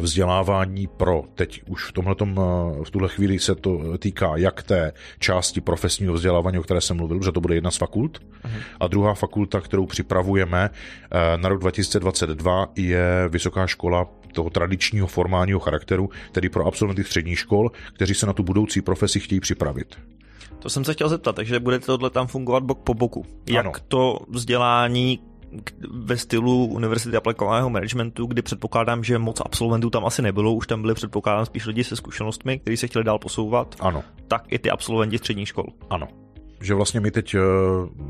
vzdělávání 0.00 0.86
pro, 0.86 1.24
teď 1.34 1.62
už 1.66 1.84
v, 1.84 1.92
tomhletom, 1.92 2.40
v 2.84 2.90
tuhle 2.90 3.08
chvíli 3.08 3.38
se 3.38 3.54
to 3.54 3.98
týká 3.98 4.36
jak 4.36 4.62
té 4.62 4.92
části 5.18 5.60
profesního 5.60 6.14
vzdělávání, 6.14 6.58
o 6.58 6.62
které 6.62 6.80
jsem 6.80 6.96
mluvil, 6.96 7.22
že 7.22 7.32
to 7.32 7.40
bude 7.40 7.54
jedna 7.54 7.70
z 7.70 7.76
fakult, 7.76 8.18
uh-huh. 8.18 8.62
a 8.80 8.86
druhá 8.86 9.14
fakulta, 9.14 9.60
kterou 9.60 9.86
připravujeme 9.86 10.70
eh, 10.70 11.38
na 11.38 11.48
rok 11.48 11.60
2022, 11.60 12.66
je 12.76 13.28
Vysoká 13.28 13.66
škola 13.66 14.06
toho 14.32 14.50
tradičního 14.50 15.06
formálního 15.06 15.60
charakteru, 15.60 16.10
tedy 16.32 16.48
pro 16.48 16.66
absolventy 16.66 17.04
středních 17.04 17.38
škol, 17.38 17.70
kteří 17.92 18.14
se 18.14 18.26
na 18.26 18.32
tu 18.32 18.42
budoucí 18.42 18.80
profesi 18.80 19.20
chtějí 19.20 19.40
připravit. 19.40 19.96
To 20.58 20.70
jsem 20.70 20.84
se 20.84 20.92
chtěl 20.92 21.08
zeptat, 21.08 21.36
takže 21.36 21.60
bude 21.60 21.78
tohle 21.78 22.10
tam 22.10 22.26
fungovat 22.26 22.62
bok 22.62 22.78
po 22.78 22.94
boku. 22.94 23.26
Jak 23.50 23.66
Ano. 23.66 23.72
to 23.88 24.18
vzdělání 24.28 25.20
ve 25.90 26.16
stylu 26.16 26.66
Univerzity 26.66 27.16
aplikovaného 27.16 27.70
managementu, 27.70 28.26
kdy 28.26 28.42
předpokládám, 28.42 29.04
že 29.04 29.18
moc 29.18 29.40
absolventů 29.44 29.90
tam 29.90 30.04
asi 30.06 30.22
nebylo, 30.22 30.54
už 30.54 30.66
tam 30.66 30.82
byli 30.82 30.94
předpokládám 30.94 31.46
spíš 31.46 31.66
lidi 31.66 31.84
se 31.84 31.96
zkušenostmi, 31.96 32.58
kteří 32.58 32.76
se 32.76 32.86
chtěli 32.86 33.04
dál 33.04 33.18
posouvat, 33.18 33.76
Ano, 33.80 34.04
tak 34.28 34.44
i 34.48 34.58
ty 34.58 34.70
absolventi 34.70 35.18
středních 35.18 35.48
škol. 35.48 35.64
ano. 35.90 36.08
Že 36.60 36.74
vlastně 36.74 37.00
my 37.00 37.10
teď 37.10 37.34
eh, 37.34 37.38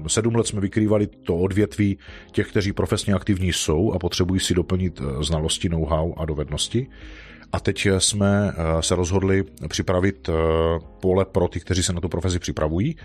sedm 0.07 0.35
let 0.35 0.47
jsme 0.47 0.61
vykrývali 0.61 1.07
to 1.07 1.37
odvětví 1.37 1.99
těch, 2.33 2.49
kteří 2.49 2.73
profesně 2.73 3.15
aktivní 3.15 3.53
jsou 3.53 3.93
a 3.93 3.99
potřebují 3.99 4.41
si 4.41 4.55
doplnit 4.55 5.01
eh, 5.01 5.25
znalosti, 5.25 5.69
know-how 5.69 6.15
a 6.17 6.25
dovednosti. 6.25 6.87
A 7.53 7.61
teď 7.61 7.87
eh, 7.87 8.01
jsme 8.01 8.53
se 8.81 8.95
rozhodli 8.95 9.45
připravit 9.69 10.31
pole 11.01 11.25
pro 11.25 11.49
ty, 11.49 11.61
kteří 11.61 11.83
se 11.83 11.93
na 11.93 12.01
tu 12.01 12.09
profesi 12.09 12.39
připravují. 12.39 12.97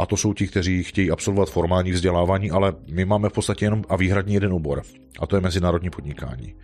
A 0.00 0.06
to 0.06 0.16
jsou 0.16 0.34
ti, 0.34 0.46
kteří 0.46 0.82
chtějí 0.82 1.10
absolvovat 1.10 1.50
formální 1.50 1.90
vzdělávání, 1.90 2.50
ale 2.50 2.74
my 2.92 3.04
máme 3.04 3.28
v 3.28 3.32
podstatě 3.32 3.64
jenom 3.64 3.84
a 3.88 3.96
výhradně 3.96 4.36
jeden 4.36 4.52
obor, 4.52 4.82
a 5.20 5.26
to 5.26 5.36
je 5.36 5.42
mezinárodní 5.42 5.90
podnikání. 5.90 6.54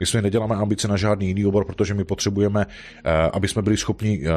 My 0.00 0.06
jsme 0.06 0.22
neděláme 0.22 0.54
ambice 0.54 0.88
na 0.88 0.96
žádný 0.96 1.26
jiný 1.26 1.46
obor, 1.46 1.64
protože 1.64 1.94
my 1.94 2.04
potřebujeme, 2.04 2.66
eh, 3.04 3.10
aby 3.32 3.48
jsme 3.48 3.62
byli 3.62 3.76
schopni 3.76 4.20
eh, 4.24 4.30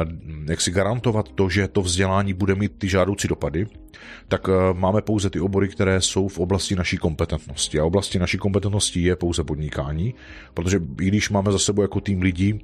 jak 0.50 0.60
si 0.60 0.70
garantovat 0.70 1.32
to, 1.32 1.48
že 1.48 1.68
to 1.68 1.82
vzdělání 1.82 2.32
bude 2.32 2.54
mít 2.54 2.72
ty 2.78 2.88
žádoucí 2.88 3.28
dopady, 3.28 3.66
tak 4.28 4.48
eh, 4.48 4.74
máme 4.74 5.02
pouze 5.02 5.30
ty 5.30 5.40
obory, 5.40 5.68
které 5.68 6.00
jsou 6.00 6.28
v 6.28 6.38
oblasti 6.38 6.76
naší 6.76 6.96
kompetentnosti. 6.96 7.80
A 7.80 7.84
oblasti 7.84 8.18
naší 8.18 8.38
kompetentnosti 8.38 9.02
je 9.02 9.16
pouze 9.16 9.44
podnikání, 9.44 10.14
protože 10.54 10.80
i 11.00 11.06
když 11.06 11.30
máme 11.30 11.52
za 11.52 11.58
sebou 11.58 11.82
jako 11.82 12.00
tým 12.00 12.22
lidí, 12.22 12.60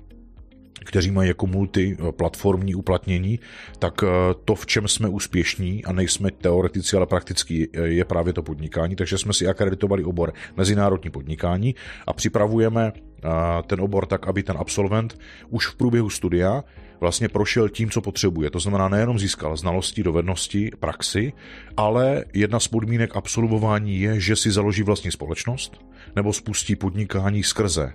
kteří 0.85 1.11
mají 1.11 1.28
jako 1.28 1.47
multiplatformní 1.47 2.75
uplatnění, 2.75 3.40
tak 3.78 4.02
eh, 4.02 4.09
to, 4.45 4.54
v 4.54 4.66
čem 4.66 4.88
jsme 4.88 5.09
úspěšní 5.09 5.85
a 5.85 5.92
nejsme 5.92 6.30
teoretici, 6.30 6.97
ale 6.97 7.06
prakticky 7.06 7.68
eh, 7.73 7.80
je 7.80 8.04
právě 8.04 8.33
to 8.33 8.42
podnikání, 8.42 8.97
takže 8.97 9.18
jsme 9.18 9.33
si 9.33 9.47
akreditovali 9.47 10.04
obor 10.04 10.33
mezinárodní 10.56 11.11
podnikání 11.11 11.75
a 12.06 12.12
připravujeme 12.12 12.92
eh, 12.92 13.28
ten 13.66 13.80
obor 13.80 14.06
tak, 14.06 14.28
aby 14.28 14.42
ten 14.42 14.56
absolvent 14.59 15.18
už 15.49 15.66
v 15.66 15.76
průběhu 15.76 16.11
studia 16.11 16.64
vlastně 17.00 17.28
prošel 17.28 17.68
tím, 17.68 17.90
co 17.90 18.00
potřebuje. 18.00 18.50
To 18.50 18.60
znamená, 18.60 18.88
nejenom 18.88 19.18
získal 19.18 19.56
znalosti, 19.56 20.02
dovednosti, 20.02 20.70
praxi, 20.80 21.32
ale 21.76 22.24
jedna 22.34 22.60
z 22.60 22.68
podmínek 22.68 23.16
absolvování 23.16 24.00
je, 24.00 24.20
že 24.20 24.36
si 24.36 24.50
založí 24.50 24.82
vlastní 24.82 25.10
společnost 25.10 25.80
nebo 26.16 26.32
spustí 26.32 26.76
podnikání 26.76 27.42
skrze 27.42 27.92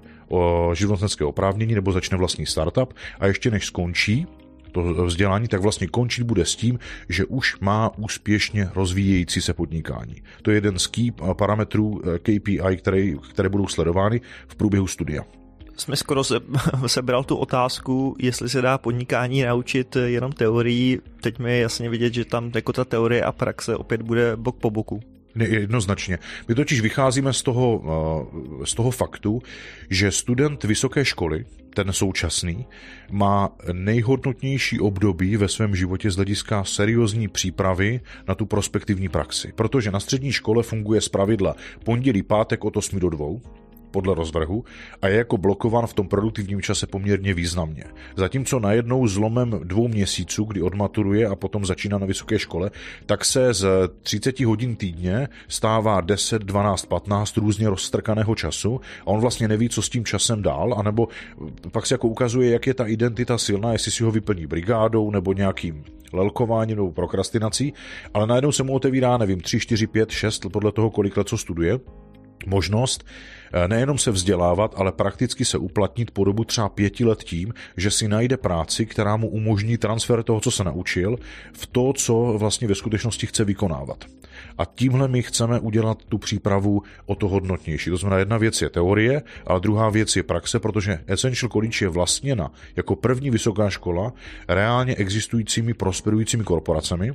živnostenské 0.73 1.25
oprávnění 1.25 1.75
nebo 1.75 1.91
začne 1.91 2.17
vlastní 2.17 2.45
startup 2.45 2.93
a 3.19 3.27
ještě 3.27 3.51
než 3.51 3.65
skončí 3.65 4.27
to 4.71 5.05
vzdělání, 5.05 5.47
tak 5.47 5.61
vlastně 5.61 5.87
končit 5.87 6.23
bude 6.23 6.45
s 6.45 6.55
tím, 6.55 6.79
že 7.09 7.25
už 7.25 7.59
má 7.59 7.97
úspěšně 7.97 8.69
rozvíjející 8.75 9.41
se 9.41 9.53
podnikání. 9.53 10.15
To 10.41 10.51
je 10.51 10.57
jeden 10.57 10.79
z 10.79 10.87
key 10.87 11.11
parametrů 11.33 12.01
eh, 12.03 12.19
KPI, 12.19 12.77
které, 12.77 13.11
které 13.33 13.49
budou 13.49 13.67
sledovány 13.67 14.21
v 14.47 14.55
průběhu 14.55 14.87
studia. 14.87 15.23
Jsme 15.77 15.95
skoro 15.95 16.23
se, 16.23 16.35
sebral 16.87 17.23
tu 17.23 17.35
otázku, 17.35 18.15
jestli 18.19 18.49
se 18.49 18.61
dá 18.61 18.77
podnikání 18.77 19.41
naučit 19.41 19.95
jenom 19.95 20.31
teorií. 20.31 20.99
Teď 21.21 21.39
mi 21.39 21.51
je 21.51 21.61
jasně 21.61 21.89
vidět, 21.89 22.13
že 22.13 22.25
tam 22.25 22.51
jako 22.55 22.73
ta 22.73 22.85
teorie 22.85 23.23
a 23.23 23.31
praxe 23.31 23.75
opět 23.75 24.01
bude 24.01 24.35
bok 24.35 24.57
po 24.57 24.69
boku. 24.69 25.01
Ne, 25.35 25.45
jednoznačně. 25.45 26.19
My 26.47 26.55
totiž 26.55 26.81
vycházíme 26.81 27.33
z 27.33 27.41
toho, 27.41 27.83
eh, 28.61 28.65
z 28.65 28.73
toho 28.73 28.91
faktu, 28.91 29.41
že 29.89 30.11
student 30.11 30.63
vysoké 30.63 31.05
školy, 31.05 31.45
ten 31.73 31.93
současný, 31.93 32.65
má 33.11 33.49
nejhodnotnější 33.71 34.79
období 34.79 35.37
ve 35.37 35.47
svém 35.47 35.75
životě 35.75 36.11
z 36.11 36.15
hlediska 36.15 36.63
seriózní 36.63 37.27
přípravy 37.27 38.01
na 38.27 38.35
tu 38.35 38.45
prospektivní 38.45 39.09
praxi. 39.09 39.53
Protože 39.55 39.91
na 39.91 39.99
střední 39.99 40.31
škole 40.31 40.63
funguje 40.63 41.01
z 41.01 41.09
pravidla 41.09 41.55
pondělí, 41.83 42.23
pátek 42.23 42.65
od 42.65 42.77
8 42.77 42.99
do 42.99 43.09
2, 43.09 43.25
podle 43.91 44.15
rozvrhu 44.15 44.65
a 45.01 45.07
je 45.07 45.17
jako 45.17 45.37
blokovan 45.37 45.87
v 45.87 45.93
tom 45.93 46.07
produktivním 46.07 46.61
čase 46.61 46.87
poměrně 46.87 47.33
významně. 47.33 47.83
Zatímco 48.15 48.59
najednou 48.59 49.07
zlomem 49.07 49.59
dvou 49.63 49.87
měsíců, 49.87 50.43
kdy 50.43 50.61
odmaturuje 50.61 51.27
a 51.27 51.35
potom 51.35 51.65
začíná 51.65 51.97
na 51.97 52.05
vysoké 52.05 52.39
škole, 52.39 52.71
tak 53.05 53.25
se 53.25 53.53
z 53.53 53.65
30 54.01 54.39
hodin 54.39 54.75
týdně 54.75 55.27
stává 55.47 56.01
10, 56.01 56.41
12, 56.41 56.85
15 56.85 57.37
různě 57.37 57.69
rozstrkaného 57.69 58.35
času 58.35 58.81
a 59.01 59.07
on 59.07 59.19
vlastně 59.19 59.47
neví, 59.47 59.69
co 59.69 59.81
s 59.81 59.89
tím 59.89 60.05
časem 60.05 60.41
dál, 60.41 60.75
anebo 60.77 61.07
pak 61.71 61.85
se 61.85 61.93
jako 61.93 62.07
ukazuje, 62.07 62.51
jak 62.51 62.67
je 62.67 62.73
ta 62.73 62.85
identita 62.85 63.37
silná, 63.37 63.73
jestli 63.73 63.91
si 63.91 64.03
ho 64.03 64.11
vyplní 64.11 64.47
brigádou 64.47 65.11
nebo 65.11 65.33
nějakým 65.33 65.83
lelkováním 66.13 66.75
nebo 66.75 66.91
prokrastinací, 66.91 67.73
ale 68.13 68.27
najednou 68.27 68.51
se 68.51 68.63
mu 68.63 68.73
otevírá, 68.73 69.17
nevím, 69.17 69.41
3, 69.41 69.59
4, 69.59 69.87
5, 69.87 70.11
6, 70.11 70.45
podle 70.51 70.71
toho, 70.71 70.89
kolik 70.89 71.17
let 71.17 71.27
co 71.27 71.37
studuje, 71.37 71.79
možnost 72.45 73.05
eh, 73.53 73.67
nejenom 73.67 73.97
se 73.97 74.11
vzdělávat, 74.11 74.73
ale 74.77 74.91
prakticky 74.91 75.45
se 75.45 75.57
uplatnit 75.57 76.11
po 76.11 76.23
dobu 76.23 76.43
třeba 76.43 76.69
pěti 76.69 77.05
let 77.05 77.23
tím, 77.23 77.53
že 77.77 77.91
si 77.91 78.07
najde 78.07 78.37
práci, 78.37 78.85
která 78.85 79.17
mu 79.17 79.29
umožní 79.29 79.77
transfer 79.77 80.23
toho, 80.23 80.39
co 80.39 80.51
se 80.51 80.63
naučil, 80.63 81.17
v 81.53 81.67
to, 81.67 81.93
co 81.93 82.35
vlastně 82.37 82.67
ve 82.67 82.75
skutečnosti 82.75 83.27
chce 83.27 83.45
vykonávat. 83.45 84.05
A 84.57 84.65
tímhle 84.65 85.07
my 85.07 85.21
chceme 85.21 85.59
udělat 85.59 85.97
tu 86.05 86.17
přípravu 86.17 86.81
o 87.05 87.15
to 87.15 87.27
hodnotnější. 87.27 87.89
To 87.89 87.97
znamená, 87.97 88.19
jedna 88.19 88.37
věc 88.37 88.61
je 88.61 88.69
teorie, 88.69 89.21
ale 89.47 89.59
druhá 89.59 89.89
věc 89.89 90.15
je 90.15 90.23
praxe, 90.23 90.59
protože 90.59 90.99
Essential 91.07 91.49
College 91.49 91.85
je 91.85 91.89
vlastněna 91.89 92.51
jako 92.75 92.95
první 92.95 93.29
vysoká 93.29 93.69
škola 93.69 94.13
reálně 94.47 94.95
existujícími 94.95 95.73
prosperujícími 95.73 96.43
korporacemi, 96.43 97.13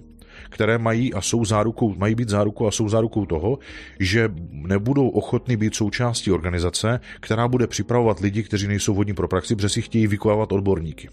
které 0.50 0.78
mají 0.78 1.14
a 1.14 1.20
jsou 1.20 1.44
zárukou, 1.44 1.94
mají 1.94 2.14
být 2.14 2.28
zárukou 2.28 2.66
a 2.66 2.70
jsou 2.70 2.88
zárukou 2.88 3.26
toho, 3.26 3.58
že 4.00 4.28
nebudou 4.50 5.08
ochotni 5.08 5.56
být 5.56 5.74
součástí 5.74 6.32
organizace, 6.32 7.00
která 7.20 7.48
bude 7.48 7.66
připravovat 7.66 8.20
lidi, 8.20 8.42
kteří 8.42 8.66
nejsou 8.66 8.94
vhodní 8.94 9.14
pro 9.14 9.28
praxi, 9.28 9.56
protože 9.56 9.68
si 9.68 9.82
chtějí 9.82 10.06
vykonávat 10.06 10.52
odborníky. 10.52 11.08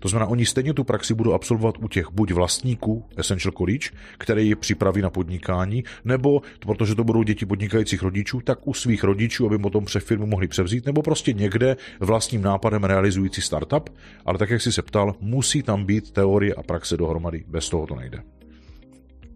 To 0.00 0.08
znamená, 0.08 0.30
oni 0.30 0.46
stejně 0.46 0.74
tu 0.74 0.84
praxi 0.84 1.14
budou 1.14 1.32
absolvovat 1.32 1.74
u 1.78 1.88
těch 1.88 2.12
buď 2.12 2.32
vlastníků 2.32 3.04
Essential 3.16 3.52
College, 3.52 3.88
které 4.18 4.42
je 4.42 4.56
připraví 4.56 5.02
na 5.02 5.10
podnikání, 5.10 5.84
nebo 6.04 6.42
protože 6.60 6.94
to 6.94 7.04
budou 7.04 7.22
děti 7.22 7.46
podnikajících 7.46 8.02
rodičů, 8.02 8.40
tak 8.40 8.68
u 8.68 8.74
svých 8.74 9.04
rodičů, 9.04 9.46
aby 9.46 9.58
potom 9.58 9.84
pře 9.84 10.00
firmu 10.00 10.26
mohli 10.26 10.48
převzít, 10.48 10.86
nebo 10.86 11.02
prostě 11.02 11.32
někde 11.32 11.76
vlastním 12.00 12.42
nápadem 12.42 12.84
realizující 12.84 13.42
startup, 13.42 13.90
ale 14.26 14.38
tak, 14.38 14.50
jak 14.50 14.62
jsi 14.62 14.72
se 14.72 14.82
ptal, 14.82 15.14
musí 15.20 15.62
tam 15.62 15.84
být 15.84 16.10
teorie 16.10 16.54
a 16.54 16.62
praxe 16.62 16.96
dohromady, 16.96 17.44
bez 17.48 17.68
toho 17.68 17.86
to 17.86 17.94
nejde. 17.94 18.22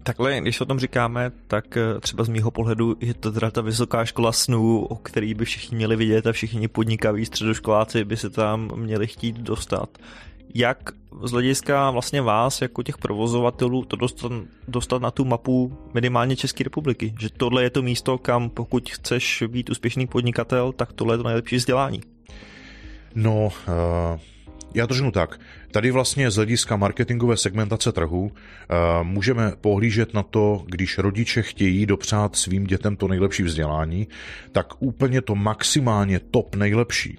Takhle, 0.07 0.41
když 0.41 0.61
o 0.61 0.65
tom 0.65 0.79
říkáme, 0.79 1.33
tak 1.49 1.77
eh, 1.77 2.01
třeba 2.01 2.25
z 2.25 2.29
mýho 2.29 2.51
pohledu 2.51 2.97
je 3.01 3.15
to 3.15 3.33
teda 3.33 3.51
ta 3.51 3.61
vysoká 3.61 4.05
škola 4.05 4.33
snů, 4.33 4.85
o 4.85 4.97
který 4.97 5.35
by 5.35 5.45
všichni 5.45 5.77
měli 5.77 5.97
vidět 5.97 6.27
a 6.27 6.33
všichni 6.33 6.69
podnikaví 6.69 7.27
středoškoláci 7.27 8.05
by 8.05 8.17
se 8.17 8.31
tam 8.31 8.71
měli 8.77 9.07
chtít 9.07 9.37
dostat. 9.37 9.99
Jak 10.55 10.79
z 11.23 11.31
hlediska 11.31 11.91
vlastně 11.91 12.23
vás, 12.23 12.63
jako 12.63 12.83
těch 12.83 12.99
provozovatelů, 12.99 13.85
to 13.85 13.97
dostat, 13.97 14.33
dostat 14.69 15.03
na 15.03 15.11
tu 15.11 15.25
mapu 15.25 15.79
minimálně 15.95 16.37
České 16.37 16.65
republiky? 16.65 17.15
Že 17.21 17.29
tohle 17.37 17.63
je 17.63 17.71
to 17.71 17.83
místo, 17.83 18.19
kam 18.19 18.51
pokud 18.51 18.91
chceš 18.91 19.43
být 19.47 19.71
úspěšný 19.71 20.07
podnikatel, 20.07 20.73
tak 20.73 20.93
tohle 20.93 21.15
je 21.15 21.19
to 21.19 21.25
nejlepší 21.25 21.57
vzdělání. 21.57 22.01
No, 23.15 23.45
uh, 23.47 24.21
já 24.75 24.87
to 24.87 24.95
řeknu 24.95 25.11
tak. 25.11 25.41
Tady 25.71 25.91
vlastně 25.91 26.31
z 26.31 26.37
hlediska 26.37 26.77
marketingové 26.77 27.37
segmentace 27.37 27.93
trhu 27.93 28.23
uh, 28.23 28.31
můžeme 29.03 29.53
pohlížet 29.61 30.15
na 30.15 30.23
to, 30.23 30.65
když 30.67 30.99
rodiče 30.99 31.43
chtějí 31.43 31.87
dopřát 31.87 32.37
svým 32.37 32.65
dětem 32.65 32.97
to 32.97 33.09
nejlepší 33.09 33.43
vzdělání, 33.43 34.09
tak 34.53 34.67
úplně 34.79 35.21
to 35.21 35.35
maximálně 35.35 36.21
top 36.31 36.57
nejlepší 36.57 37.19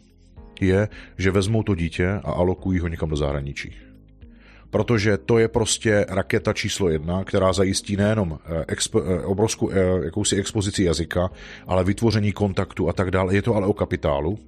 je, 0.61 0.87
že 1.17 1.31
vezmou 1.31 1.63
to 1.63 1.75
dítě 1.75 2.09
a 2.23 2.31
alokují 2.31 2.79
ho 2.79 2.87
někam 2.87 3.09
do 3.09 3.15
zahraničí 3.15 3.75
protože 4.69 5.17
to 5.17 5.37
je 5.37 5.47
prostě 5.47 6.05
raketa 6.09 6.53
číslo 6.53 6.89
jedna, 6.89 7.23
která 7.23 7.53
zajistí 7.53 7.95
nejenom 7.95 8.39
expo, 8.67 9.01
obrovskou 9.23 9.71
jakousi 10.03 10.35
expozici 10.35 10.83
jazyka, 10.83 11.29
ale 11.67 11.83
vytvoření 11.83 12.31
kontaktu 12.31 12.89
a 12.89 12.93
tak 12.93 13.11
dále. 13.11 13.35
Je 13.35 13.41
to 13.41 13.55
ale 13.55 13.67
o 13.67 13.73
kapitálu 13.73 14.39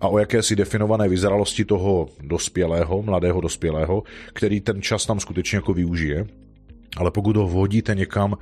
a 0.00 0.08
o 0.08 0.18
jakési 0.18 0.56
definované 0.56 1.08
vyzralosti 1.08 1.64
toho 1.64 2.08
dospělého, 2.20 3.02
mladého 3.02 3.40
dospělého, 3.40 4.02
který 4.32 4.60
ten 4.60 4.82
čas 4.82 5.06
tam 5.06 5.20
skutečně 5.20 5.56
jako 5.56 5.74
využije. 5.74 6.26
Ale 6.96 7.10
pokud 7.10 7.36
ho 7.36 7.48
vodíte 7.48 7.94
někam, 7.94 8.38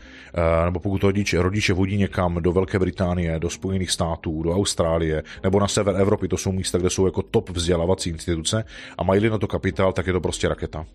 nebo 0.65 0.81
pokud 0.81 1.03
rodiče, 1.03 1.43
rodiče 1.43 1.73
vodí 1.73 1.97
někam 1.97 2.43
do 2.43 2.53
Velké 2.53 2.79
Británie, 2.79 3.39
do 3.39 3.51
Spojených 3.51 3.91
států, 3.91 4.43
do 4.43 4.53
Austrálie, 4.53 5.23
nebo 5.43 5.61
na 5.61 5.69
sever 5.69 5.97
Evropy, 5.97 6.29
to 6.29 6.37
jsou 6.37 6.53
místa, 6.53 6.79
kde 6.79 6.91
jsou 6.91 7.07
jako 7.07 7.23
top 7.23 7.51
vzdělávací 7.51 8.11
instituce 8.11 8.65
a 8.99 9.05
mají 9.05 9.31
na 9.31 9.39
to 9.39 9.47
kapitál, 9.47 9.93
tak 9.93 10.07
je 10.07 10.13
to 10.13 10.21
prostě 10.21 10.49
raketa. 10.49 10.87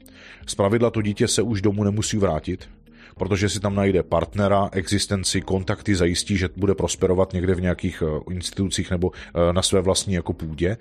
Z 0.47 0.55
pravidla 0.55 0.89
to 0.89 1.01
dítě 1.01 1.27
se 1.27 1.41
už 1.41 1.61
domů 1.61 1.83
nemusí 1.83 2.17
vrátit, 2.17 2.69
protože 3.17 3.49
si 3.49 3.59
tam 3.59 3.75
najde 3.75 4.03
partnera, 4.03 4.69
existenci, 4.71 5.41
kontakty, 5.41 5.95
zajistí, 5.95 6.37
že 6.37 6.49
bude 6.55 6.75
prosperovat 6.75 7.33
někde 7.33 7.55
v 7.55 7.61
nějakých 7.61 8.03
institucích 8.31 8.91
nebo 8.91 9.11
na 9.51 9.61
své 9.61 9.81
vlastní 9.81 10.13
jako 10.13 10.33
půdě. 10.33 10.77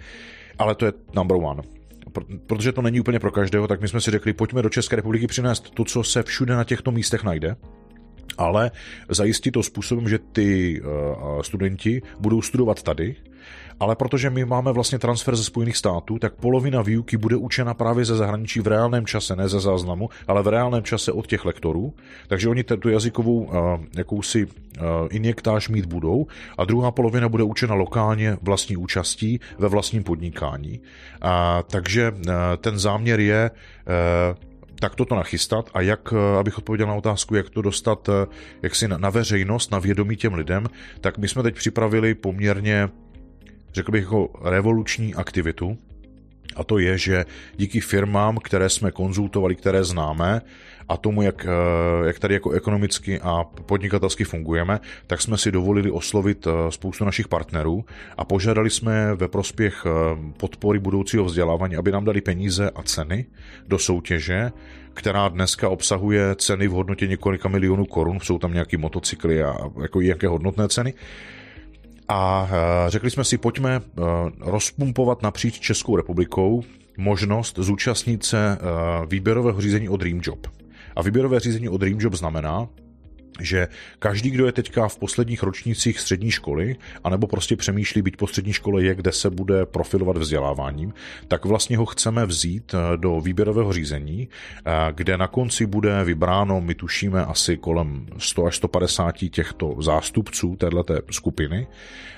Ale 0.59 0.75
to 0.75 0.87
je 0.87 0.93
number 1.15 1.37
one. 1.37 1.63
protože 2.47 2.73
to 2.73 2.83
není 2.83 3.01
úplně 3.01 3.19
pro 3.19 3.31
každého, 3.31 3.69
tak 3.69 3.81
my 3.81 3.89
jsme 3.89 4.01
si 4.01 4.11
řekli, 4.11 4.33
pojďme 4.33 4.63
do 4.63 4.69
České 4.69 4.97
republiky 4.97 5.27
přinést 5.27 5.71
to, 5.71 5.85
co 5.85 6.05
se 6.05 6.23
všude 6.23 6.55
na 6.55 6.65
těchto 6.65 6.93
místech 6.93 7.25
najde, 7.25 7.57
ale 8.39 8.71
zajistit 9.09 9.51
to 9.51 9.63
způsobem, 9.63 10.09
že 10.09 10.19
ty 10.19 10.81
uh, 10.81 11.43
studenti 11.43 12.03
budou 12.21 12.43
studovat 12.43 12.83
tady, 12.83 13.17
ale 13.81 13.97
protože 13.97 14.31
my 14.31 14.45
máme 14.45 14.73
vlastně 14.73 14.99
transfer 14.99 15.37
ze 15.37 15.45
Spojených 15.45 15.77
států, 15.77 16.19
tak 16.19 16.35
polovina 16.35 16.83
výuky 16.83 17.17
bude 17.17 17.37
učena 17.37 17.75
právě 17.75 18.05
ze 18.05 18.17
zahraničí 18.17 18.61
v 18.61 18.67
reálném 18.67 19.07
čase, 19.07 19.37
ne 19.37 19.49
ze 19.49 19.61
záznamu, 19.61 20.09
ale 20.27 20.43
v 20.43 20.49
reálném 20.49 20.83
čase 20.83 21.13
od 21.13 21.27
těch 21.27 21.45
lektorů. 21.45 21.95
Takže 22.29 22.49
oni 22.49 22.65
tu 22.65 22.89
jazykovou 22.89 23.43
uh, 23.43 23.55
jakousi 23.97 24.47
uh, 24.47 24.53
injektáž 25.11 25.69
mít 25.69 25.87
budou 25.87 26.27
a 26.59 26.65
druhá 26.65 26.91
polovina 26.91 27.29
bude 27.29 27.43
učena 27.43 27.75
lokálně 27.75 28.39
vlastní 28.43 28.77
účastí 28.77 29.41
ve 29.59 29.69
vlastním 29.69 30.05
podnikání. 30.05 30.81
Uh, 30.81 31.31
takže 31.71 32.11
uh, 32.11 32.33
ten 32.57 32.79
záměr 32.79 33.21
je 33.21 33.51
uh, 33.51 34.37
tak 34.81 34.95
toto 34.95 35.15
nachystat 35.15 35.71
a 35.75 35.81
jak, 35.81 36.13
abych 36.39 36.59
odpověděl 36.59 36.87
na 36.87 36.95
otázku, 36.95 37.35
jak 37.35 37.51
to 37.51 37.63
dostat 37.63 38.09
jaksi 38.63 38.89
na, 38.89 38.99
na 38.99 39.11
veřejnost, 39.11 39.73
na 39.73 39.79
vědomí 39.79 40.17
těm 40.17 40.35
lidem, 40.35 40.67
tak 41.01 41.19
my 41.19 41.29
jsme 41.29 41.43
teď 41.43 41.55
připravili 41.55 42.15
poměrně 42.15 42.89
řekl 43.77 43.93
bych, 43.93 44.03
jako 44.03 44.29
revoluční 44.43 45.15
aktivitu. 45.15 45.79
A 46.57 46.65
to 46.65 46.79
je, 46.79 46.99
že 46.99 47.25
díky 47.57 47.81
firmám, 47.81 48.39
které 48.43 48.69
jsme 48.69 48.91
konzultovali, 48.91 49.55
které 49.55 49.85
známe, 49.85 50.41
a 50.89 50.97
tomu, 50.97 51.23
jak, 51.23 51.47
eh, 51.47 52.07
jak 52.07 52.19
tady 52.19 52.35
jako 52.35 52.51
ekonomicky 52.51 53.21
a 53.21 53.45
podnikatelsky 53.45 54.25
fungujeme, 54.25 54.81
tak 55.07 55.23
jsme 55.23 55.39
si 55.39 55.53
dovolili 55.53 55.91
oslovit 55.91 56.47
eh, 56.47 56.73
spoustu 56.73 57.05
našich 57.05 57.29
partnerů 57.29 57.85
a 58.17 58.25
požádali 58.25 58.71
jsme 58.71 59.15
ve 59.15 59.29
prospěch 59.29 59.87
eh, 59.87 59.91
podpory 60.37 60.79
budoucího 60.79 61.25
vzdělávání, 61.25 61.77
aby 61.77 61.93
nám 61.93 62.05
dali 62.05 62.21
peníze 62.21 62.71
a 62.71 62.83
ceny 62.83 63.27
do 63.69 63.79
soutěže, 63.79 64.53
která 64.95 65.29
dneska 65.29 65.69
obsahuje 65.69 66.35
ceny 66.35 66.69
v 66.69 66.73
hodnotě 66.73 67.07
několika 67.07 67.49
milionů 67.49 67.85
korun, 67.85 68.21
jsou 68.21 68.39
tam 68.39 68.53
nějaké 68.53 68.79
motocykly 68.79 69.43
a 69.43 69.57
jako 69.83 70.01
jaké 70.01 70.29
hodnotné 70.29 70.69
ceny 70.69 70.95
a 72.09 72.49
eh, 72.51 72.91
řekli 72.91 73.11
jsme 73.11 73.25
si, 73.25 73.39
pojďme 73.39 73.81
eh, 73.81 74.03
rozpumpovat 74.41 75.23
napříč 75.23 75.61
Českou 75.61 75.97
republikou 75.97 76.63
možnost 76.99 77.59
zúčastnit 77.59 78.25
se 78.25 78.59
eh, 78.61 79.07
výběrového 79.07 79.61
řízení 79.61 79.89
o 79.89 79.97
Dream 79.97 80.21
Job. 80.23 80.47
A 80.97 81.03
výběrové 81.03 81.41
řízení 81.41 81.69
o 81.69 81.77
Dream 81.77 82.01
Job 82.01 82.15
znamená, 82.15 82.69
že 83.41 83.69
každý, 83.99 84.31
kdo 84.31 84.47
je 84.47 84.53
teďka 84.53 84.89
v 84.89 84.99
posledních 84.99 85.43
ročnících 85.43 86.01
střední 86.01 86.31
školy, 86.31 86.77
anebo 87.05 87.27
prostě 87.27 87.57
přemýšlí, 87.57 88.03
být 88.03 88.17
po 88.17 88.27
střední 88.27 88.53
škole 88.53 88.83
je, 88.83 88.95
kde 88.95 89.13
se 89.13 89.31
bude 89.31 89.67
profilovat 89.67 90.17
vzděláváním, 90.17 90.95
tak 91.29 91.45
vlastně 91.45 91.77
ho 91.77 91.87
chceme 91.87 92.27
vzít 92.27 92.75
eh, 92.75 92.97
do 92.97 93.21
výběrového 93.21 93.73
řízení, 93.73 94.29
eh, 94.29 94.71
kde 94.93 95.19
na 95.19 95.27
konci 95.27 95.67
bude 95.67 96.05
vybráno, 96.05 96.61
my 96.61 96.75
tušíme 96.75 97.25
asi 97.25 97.57
kolem 97.57 98.07
100 98.19 98.47
až 98.47 98.57
150 98.57 99.31
těchto 99.31 99.77
zástupců 99.81 100.57
této 100.57 100.85
skupiny, 101.11 101.67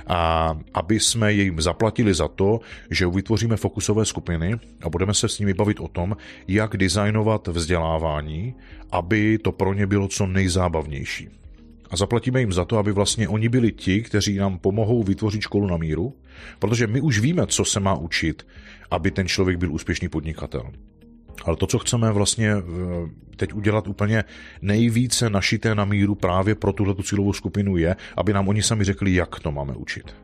a 0.08 0.54
aby 0.75 1.00
jsme 1.00 1.32
jim 1.32 1.60
zaplatili 1.60 2.14
za 2.14 2.28
to, 2.28 2.60
že 2.90 3.06
vytvoříme 3.06 3.56
fokusové 3.56 4.04
skupiny 4.04 4.56
a 4.82 4.88
budeme 4.88 5.14
se 5.14 5.28
s 5.28 5.38
nimi 5.38 5.54
bavit 5.54 5.80
o 5.80 5.88
tom, 5.88 6.16
jak 6.48 6.76
designovat 6.76 7.48
vzdělávání, 7.48 8.54
aby 8.90 9.38
to 9.38 9.52
pro 9.52 9.75
ně 9.75 9.87
bylo 9.87 10.09
co 10.09 10.26
nejzábavnější. 10.26 11.28
A 11.90 11.97
zaplatíme 11.97 12.40
jim 12.40 12.52
za 12.52 12.64
to, 12.64 12.78
aby 12.78 12.92
vlastně 12.92 13.28
oni 13.28 13.49
byli 13.49 13.73
ti, 13.73 14.02
kteří 14.02 14.37
nám 14.37 14.59
pomohou 14.59 15.02
vytvořit 15.02 15.40
školu 15.40 15.66
na 15.66 15.76
míru, 15.76 16.14
protože 16.59 16.87
my 16.87 17.00
už 17.00 17.18
víme, 17.18 17.47
co 17.47 17.64
se 17.64 17.80
má 17.80 17.95
učit, 17.95 18.47
aby 18.90 19.11
ten 19.11 19.28
člověk 19.28 19.59
byl 19.59 19.73
úspěšný 19.73 20.09
podnikatel. 20.09 20.62
Ale 21.45 21.57
to, 21.57 21.66
co 21.66 21.78
chceme 21.78 22.12
vlastně 22.12 22.50
eh, 22.50 22.62
teď 23.37 23.54
udělat 23.54 23.88
úplně 23.88 24.25
nejvíce 24.62 25.30
našité 25.30 25.75
na 25.75 25.85
míru 25.85 26.14
právě 26.14 26.54
pro 26.54 26.73
tuhle 26.73 26.95
cílovou 27.02 27.33
skupinu 27.33 27.76
je, 27.76 27.97
aby 28.16 28.33
nám 28.33 28.49
oni 28.49 28.62
sami 28.62 28.85
řekli, 28.85 29.14
jak 29.14 29.40
to 29.40 29.52
máme 29.52 29.75
učit. 29.75 30.14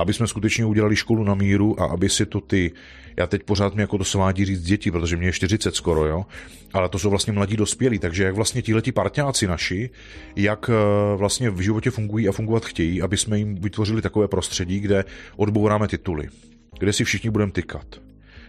Aby 0.00 0.12
jsme 0.12 0.26
skutečně 0.26 0.64
udělali 0.64 0.96
školu 0.96 1.24
na 1.24 1.34
míru 1.34 1.80
a 1.80 1.84
aby 1.84 2.08
si 2.08 2.26
to 2.26 2.40
ty, 2.40 2.72
já 3.16 3.26
teď 3.26 3.42
pořád 3.42 3.74
mi 3.74 3.82
jako 3.82 3.98
to 3.98 4.04
svádí 4.04 4.44
říct 4.44 4.62
děti, 4.62 4.90
protože 4.90 5.16
mě 5.16 5.28
je 5.28 5.32
40 5.32 5.74
skoro, 5.74 6.06
jo, 6.06 6.26
ale 6.72 6.88
to 6.88 6.98
jsou 6.98 7.10
vlastně 7.10 7.32
mladí 7.32 7.56
dospělí, 7.56 7.98
takže 7.98 8.24
jak 8.24 8.34
vlastně 8.34 8.62
tihleti 8.62 8.92
parťáci 8.92 9.46
naši, 9.46 9.90
jak 10.36 10.70
eh, 10.70 11.16
vlastně 11.16 11.50
v 11.50 11.60
životě 11.60 11.90
fungují 11.90 12.28
a 12.28 12.32
fungovat 12.32 12.64
chtějí, 12.64 13.02
aby 13.02 13.16
jsme 13.16 13.38
jim 13.38 13.54
vytvořili 13.54 14.02
takové 14.02 14.28
prostředí, 14.28 14.80
kde 14.80 15.04
odbouráme 15.36 15.88
tituly, 15.88 16.28
kde 16.78 16.92
si 16.92 17.04
všichni 17.04 17.30
budeme 17.30 17.52
tykat, 17.52 17.86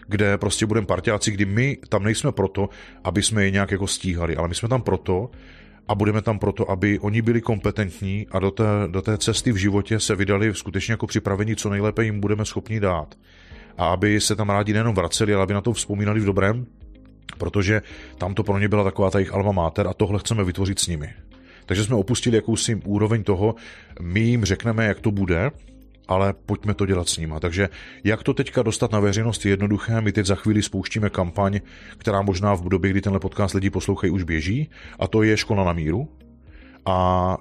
kde 0.07 0.37
prostě 0.37 0.65
budeme 0.65 0.87
parťáci, 0.87 1.31
kdy 1.31 1.45
my 1.45 1.77
tam 1.89 2.03
nejsme 2.03 2.31
proto, 2.31 2.69
aby 3.03 3.23
jsme 3.23 3.45
je 3.45 3.51
nějak 3.51 3.71
jako 3.71 3.87
stíhali, 3.87 4.35
ale 4.35 4.47
my 4.47 4.55
jsme 4.55 4.69
tam 4.69 4.81
proto, 4.81 5.29
a 5.89 5.95
budeme 5.95 6.21
tam 6.21 6.39
proto, 6.39 6.71
aby 6.71 6.99
oni 6.99 7.21
byli 7.21 7.41
kompetentní 7.41 8.27
a 8.31 8.39
do 8.39 8.51
té, 8.51 8.63
do 8.87 9.01
té 9.01 9.17
cesty 9.17 9.51
v 9.51 9.55
životě 9.55 9.99
se 9.99 10.15
vydali 10.15 10.55
skutečně 10.55 10.91
jako 10.91 11.07
připravení, 11.07 11.55
co 11.55 11.69
nejlépe 11.69 12.03
jim 12.03 12.19
budeme 12.19 12.45
schopni 12.45 12.79
dát. 12.79 13.15
A 13.77 13.87
aby 13.87 14.21
se 14.21 14.35
tam 14.35 14.49
rádi 14.49 14.73
nejenom 14.73 14.95
vraceli, 14.95 15.33
ale 15.33 15.43
aby 15.43 15.53
na 15.53 15.61
to 15.61 15.73
vzpomínali 15.73 16.19
v 16.19 16.25
dobrém, 16.25 16.65
protože 17.37 17.81
tam 18.17 18.33
to 18.33 18.43
pro 18.43 18.59
ně 18.59 18.67
byla 18.67 18.83
taková 18.83 19.09
ta 19.09 19.19
jejich 19.19 19.33
alma 19.33 19.51
mater 19.51 19.87
a 19.87 19.93
tohle 19.93 20.19
chceme 20.19 20.43
vytvořit 20.43 20.79
s 20.79 20.87
nimi. 20.87 21.09
Takže 21.65 21.83
jsme 21.83 21.95
opustili 21.95 22.35
jakousi 22.35 22.75
úroveň 22.75 23.23
toho, 23.23 23.55
my 24.01 24.19
jim 24.19 24.45
řekneme, 24.45 24.85
jak 24.85 24.99
to 24.99 25.11
bude, 25.11 25.51
ale 26.09 26.33
pojďme 26.33 26.73
to 26.73 26.85
dělat 26.85 27.09
s 27.09 27.17
nima. 27.17 27.39
Takže 27.39 27.69
jak 28.03 28.23
to 28.23 28.33
teďka 28.33 28.63
dostat 28.63 28.91
na 28.91 28.99
veřejnost 28.99 29.45
je 29.45 29.51
jednoduché. 29.51 30.01
My 30.01 30.11
teď 30.11 30.25
za 30.25 30.35
chvíli 30.35 30.63
spouštíme 30.63 31.09
kampaň, 31.09 31.59
která 31.97 32.21
možná 32.21 32.53
v 32.53 32.69
době, 32.69 32.91
kdy 32.91 33.01
tenhle 33.01 33.19
podcast 33.19 33.55
lidi 33.55 33.69
poslouchají, 33.69 34.11
už 34.11 34.23
běží, 34.23 34.69
a 34.99 35.07
to 35.07 35.23
je 35.23 35.37
škola 35.37 35.63
na 35.63 35.73
míru. 35.73 36.09
A 36.85 37.37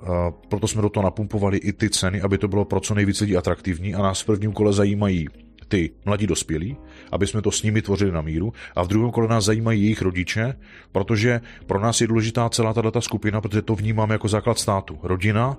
proto 0.48 0.68
jsme 0.68 0.82
do 0.82 0.88
toho 0.88 1.04
napumpovali 1.04 1.58
i 1.58 1.72
ty 1.72 1.90
ceny, 1.90 2.20
aby 2.20 2.38
to 2.38 2.48
bylo 2.48 2.64
pro 2.64 2.80
co 2.80 2.94
nejvíc 2.94 3.20
lidí 3.20 3.36
atraktivní 3.36 3.94
a 3.94 4.02
nás 4.02 4.20
v 4.20 4.26
prvním 4.26 4.52
kole 4.52 4.72
zajímají 4.72 5.26
ty 5.68 5.90
mladí 6.04 6.26
dospělí, 6.26 6.76
aby 7.12 7.26
jsme 7.26 7.42
to 7.42 7.50
s 7.50 7.62
nimi 7.62 7.82
tvořili 7.82 8.12
na 8.12 8.20
míru 8.20 8.52
a 8.76 8.82
v 8.82 8.88
druhém 8.88 9.10
kole 9.10 9.28
nás 9.28 9.44
zajímají 9.44 9.82
jejich 9.82 10.02
rodiče, 10.02 10.54
protože 10.92 11.40
pro 11.66 11.80
nás 11.80 12.00
je 12.00 12.06
důležitá 12.06 12.48
celá 12.48 12.72
tato 12.74 13.00
skupina, 13.00 13.40
protože 13.40 13.62
to 13.62 13.74
vnímáme 13.74 14.14
jako 14.14 14.28
základ 14.28 14.58
státu. 14.58 14.98
Rodina 15.02 15.56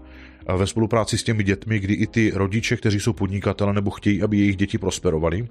ve 0.55 0.67
spolupráci 0.67 1.17
s 1.17 1.23
těmi 1.23 1.43
dětmi, 1.43 1.79
kdy 1.79 1.93
i 1.93 2.07
ty 2.07 2.31
rodiče, 2.35 2.77
kteří 2.77 2.99
jsou 2.99 3.13
podnikatele 3.13 3.73
nebo 3.73 3.91
chtějí, 3.91 4.23
aby 4.23 4.37
jejich 4.37 4.55
děti 4.55 4.77
prosperovali, 4.77 5.47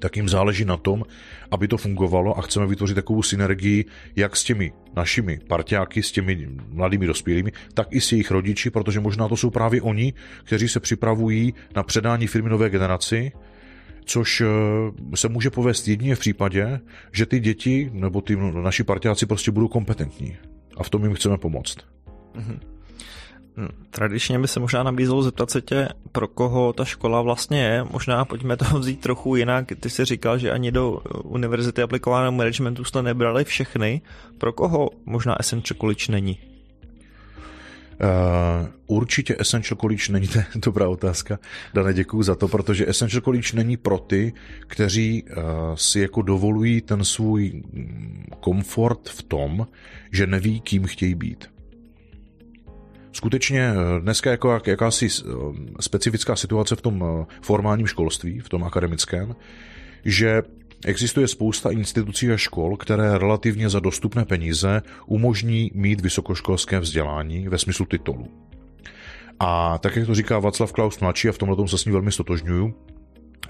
tak 0.00 0.16
jim 0.16 0.28
záleží 0.28 0.64
na 0.64 0.76
tom, 0.76 1.04
aby 1.50 1.68
to 1.68 1.76
fungovalo 1.76 2.38
a 2.38 2.42
chceme 2.42 2.66
vytvořit 2.66 2.94
takovou 2.94 3.22
synergii 3.22 3.84
jak 4.16 4.36
s 4.36 4.44
těmi 4.44 4.72
našimi 4.96 5.40
partiáky, 5.48 6.02
s 6.02 6.12
těmi 6.12 6.48
mladými 6.68 7.06
dospělými, 7.06 7.52
tak 7.74 7.88
i 7.90 8.00
s 8.00 8.12
jejich 8.12 8.30
rodiči, 8.30 8.70
protože 8.70 9.00
možná 9.00 9.28
to 9.28 9.36
jsou 9.36 9.50
právě 9.50 9.82
oni, 9.82 10.12
kteří 10.44 10.68
se 10.68 10.80
připravují 10.80 11.54
na 11.76 11.82
předání 11.82 12.26
firmy 12.26 12.50
nové 12.50 12.70
generaci, 12.70 13.32
což 14.04 14.40
eh, 14.40 14.46
se 15.16 15.28
může 15.28 15.50
povést 15.50 15.88
jedině 15.88 16.14
v 16.14 16.18
případě, 16.18 16.80
že 17.12 17.26
ty 17.26 17.40
děti 17.40 17.90
nebo 17.92 18.20
ty 18.20 18.36
naši 18.36 18.84
partiáci 18.84 19.26
prostě 19.26 19.50
budou 19.50 19.68
kompetentní. 19.68 20.36
A 20.76 20.82
v 20.82 20.90
tom 20.90 21.04
jim 21.04 21.14
chceme 21.14 21.38
pomoct. 21.38 21.76
Mm-hmm. 22.34 22.58
Tradičně 23.90 24.38
by 24.38 24.48
se 24.48 24.60
možná 24.60 24.82
nabízelo 24.82 25.22
zeptat 25.22 25.50
se 25.50 25.60
tě, 25.60 25.88
pro 26.12 26.28
koho 26.28 26.72
ta 26.72 26.84
škola 26.84 27.22
vlastně 27.22 27.62
je. 27.62 27.84
Možná 27.90 28.24
pojďme 28.24 28.56
to 28.56 28.64
vzít 28.78 29.00
trochu 29.00 29.36
jinak. 29.36 29.72
Ty 29.80 29.90
jsi 29.90 30.04
říkal, 30.04 30.38
že 30.38 30.50
ani 30.50 30.72
do 30.72 31.00
univerzity 31.22 31.82
aplikovaného 31.82 32.32
managementu 32.32 32.84
jste 32.84 33.02
nebrali 33.02 33.44
všechny. 33.44 34.00
Pro 34.38 34.52
koho 34.52 34.90
možná 35.04 35.40
Essential 35.40 35.78
College 35.80 36.04
není? 36.08 36.38
Uh, 38.02 38.68
určitě 38.86 39.36
Essential 39.38 39.78
College 39.80 40.12
není, 40.12 40.28
to 40.52 40.60
dobrá 40.60 40.88
otázka. 40.88 41.38
Dane, 41.74 41.94
děkuji 41.94 42.22
za 42.22 42.34
to, 42.34 42.48
protože 42.48 42.88
Essential 42.88 43.20
College 43.20 43.48
není 43.54 43.76
pro 43.76 43.98
ty, 43.98 44.32
kteří 44.66 45.22
uh, 45.22 45.42
si 45.74 46.00
jako 46.00 46.22
dovolují 46.22 46.80
ten 46.80 47.04
svůj 47.04 47.52
mm, 47.72 48.24
komfort 48.40 49.08
v 49.08 49.22
tom, 49.22 49.66
že 50.12 50.26
neví, 50.26 50.60
kým 50.60 50.86
chtějí 50.86 51.14
být. 51.14 51.50
Skutečně 53.12 53.60
eh, 53.60 54.00
dneska 54.00 54.30
jako 54.30 54.52
jak, 54.52 54.66
jakási 54.66 55.08
specifická 55.80 56.36
situace 56.36 56.76
v 56.76 56.82
tom 56.82 57.26
formálním 57.42 57.86
školství, 57.86 58.40
v 58.40 58.48
tom 58.48 58.64
akademickém, 58.64 59.36
že 60.04 60.42
Existuje 60.84 61.28
spousta 61.28 61.70
institucí 61.70 62.32
a 62.32 62.36
škol, 62.36 62.76
které 62.76 63.18
relativně 63.18 63.68
za 63.68 63.80
dostupné 63.80 64.24
peníze 64.24 64.82
umožní 65.06 65.70
mít 65.74 66.00
vysokoškolské 66.00 66.80
vzdělání 66.80 67.48
ve 67.48 67.58
smyslu 67.58 67.86
titulu. 67.86 68.28
A 69.40 69.78
tak, 69.78 69.96
jak 69.96 70.06
to 70.06 70.14
říká 70.14 70.38
Václav 70.38 70.72
Klaus 70.72 71.00
mladší, 71.00 71.28
a 71.28 71.32
v 71.32 71.38
tomhle 71.38 71.68
se 71.68 71.78
s 71.78 71.84
ním 71.84 71.92
velmi 71.92 72.12
stotožňuju, 72.12 72.74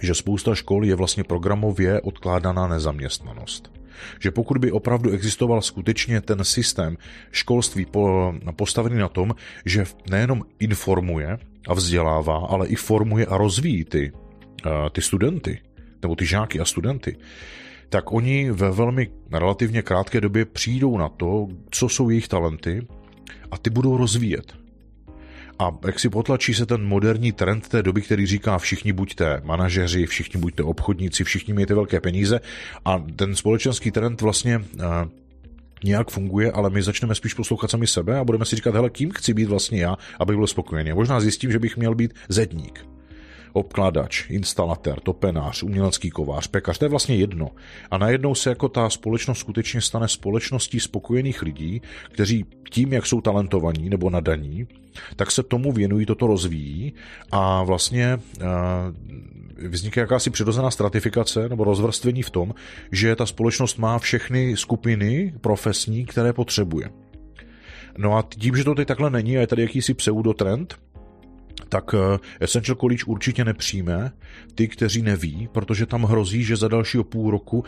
že 0.01 0.14
spousta 0.14 0.55
škol 0.55 0.85
je 0.85 0.94
vlastně 0.94 1.25
programově 1.25 2.01
odkládaná 2.01 2.68
nezaměstnanost. 2.68 3.80
Že 4.21 4.31
pokud 4.31 4.59
by 4.59 4.73
opravdu 4.73 5.11
existoval 5.11 5.63
skutečně 5.63 6.21
ten 6.21 6.45
systém 6.45 6.97
školství 7.31 7.87
postavený 8.57 8.99
na 8.99 9.09
tom, 9.09 9.35
že 9.65 9.85
nejenom 10.11 10.43
informuje 10.59 11.39
a 11.69 11.75
vzdělává, 11.75 12.37
ale 12.37 12.69
i 12.69 12.75
formuje 12.75 13.27
a 13.27 13.37
rozvíjí 13.37 13.85
ty, 13.85 14.13
eh, 14.67 14.71
ty 14.93 15.03
studenty, 15.03 15.61
nebo 16.03 16.17
ty 16.17 16.27
žáky 16.27 16.61
a 16.61 16.65
studenty, 16.65 17.17
tak 17.89 18.13
oni 18.13 18.51
ve 18.51 18.71
velmi 18.71 19.11
relativně 19.33 19.83
krátké 19.83 20.21
době 20.21 20.45
přijdou 20.45 20.99
na 20.99 21.09
to, 21.09 21.49
co 21.71 21.89
jsou 21.89 22.11
jejich 22.11 22.29
talenty 22.29 22.87
a 23.51 23.59
ty 23.59 23.71
budou 23.71 23.97
rozvíjet. 23.97 24.60
A 25.61 25.79
jak 25.87 26.01
si 26.01 26.09
potlačí 26.09 26.55
se 26.55 26.66
ten 26.66 26.85
moderní 26.85 27.33
trend 27.33 27.68
té 27.68 27.83
doby, 27.83 28.03
který 28.03 28.27
říká 28.27 28.59
všichni 28.59 28.92
buďte 28.92 29.40
manažeři, 29.44 30.07
všichni 30.07 30.40
buďte 30.40 30.62
obchodníci, 30.62 31.25
všichni 31.25 31.55
mějte 31.55 31.75
velké 31.75 32.01
peníze 32.01 32.40
a 32.85 33.05
ten 33.16 33.37
společenský 33.37 33.90
trend 33.90 34.20
vlastně 34.20 34.59
uh, 34.59 34.64
nějak 35.85 36.11
funguje, 36.11 36.53
ale 36.53 36.70
my 36.70 36.83
začneme 36.83 37.14
spíš 37.14 37.35
poslouchat 37.35 37.70
sami 37.70 37.87
sebe 37.87 38.18
a 38.18 38.25
budeme 38.25 38.44
si 38.44 38.57
říkat, 38.57 38.75
hele, 38.75 38.90
kým 38.90 39.11
chci 39.11 39.35
být 39.35 39.49
vlastně 39.49 39.83
já, 39.83 39.96
abych 40.18 40.37
byl 40.37 40.46
spokojený. 40.46 40.92
Možná 40.92 41.20
zjistím, 41.20 41.53
že 41.53 41.59
bych 41.59 41.77
měl 41.77 41.94
být 41.94 42.14
zedník 42.29 42.87
obkladač, 43.53 44.31
instalatér, 44.31 45.01
topenář, 45.01 45.63
umělecký 45.63 46.11
kovář, 46.11 46.47
pekař, 46.47 46.79
to 46.79 46.85
je 46.85 46.89
vlastně 46.89 47.17
jedno. 47.17 47.51
A 47.91 47.99
najednou 47.99 48.35
se 48.35 48.49
jako 48.51 48.69
ta 48.69 48.91
společnost 48.91 49.39
skutečně 49.39 49.81
stane 49.81 50.09
společností 50.09 50.81
spokojených 50.81 51.43
lidí, 51.43 51.83
kteří 52.13 52.45
tím, 52.71 52.93
jak 52.93 53.07
jsou 53.07 53.21
talentovaní 53.21 53.91
nebo 53.91 54.11
nadaní, 54.11 54.67
tak 55.17 55.31
se 55.31 55.43
tomu 55.43 55.73
věnují, 55.73 56.07
toto 56.07 56.27
rozvíjí 56.27 56.93
a 57.33 57.63
vlastně 57.63 58.19
uh, 58.41 59.69
vzniká 59.69 60.01
jakási 60.01 60.31
přirozená 60.31 60.71
stratifikace 60.71 61.49
nebo 61.49 61.65
rozvrstvení 61.65 62.23
v 62.23 62.31
tom, 62.31 62.55
že 62.93 63.17
ta 63.17 63.27
společnost 63.27 63.79
má 63.79 63.99
všechny 63.99 64.57
skupiny 64.57 65.35
profesní, 65.41 66.07
které 66.07 66.33
potřebuje. 66.33 66.91
No 67.99 68.17
a 68.17 68.25
tím, 68.29 68.57
že 68.57 68.65
to 68.65 68.75
teď 68.75 68.89
takhle 68.89 69.11
není 69.11 69.39
a 69.39 69.41
je 69.41 69.47
tady 69.47 69.63
jakýsi 69.63 69.95
pseudotrend, 69.95 70.75
tak 71.69 71.95
eh, 71.95 72.19
Essential 72.41 72.77
College 72.77 73.05
určitě 73.07 73.45
nepřijme 73.45 74.13
ty, 74.55 74.69
kteří 74.69 75.03
neví, 75.03 75.49
protože 75.53 75.87
tam 75.87 76.05
hrozí, 76.05 76.45
že 76.45 76.57
za 76.57 76.69
dalšího 76.69 77.05
půl 77.05 77.31
roku 77.31 77.65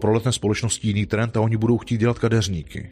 proletne 0.00 0.32
společnosti 0.32 0.88
jiný 0.88 1.06
trend 1.06 1.36
a 1.36 1.40
oni 1.40 1.56
budou 1.56 1.78
chtít 1.78 1.98
dělat 1.98 2.18
kadeřníky 2.18 2.90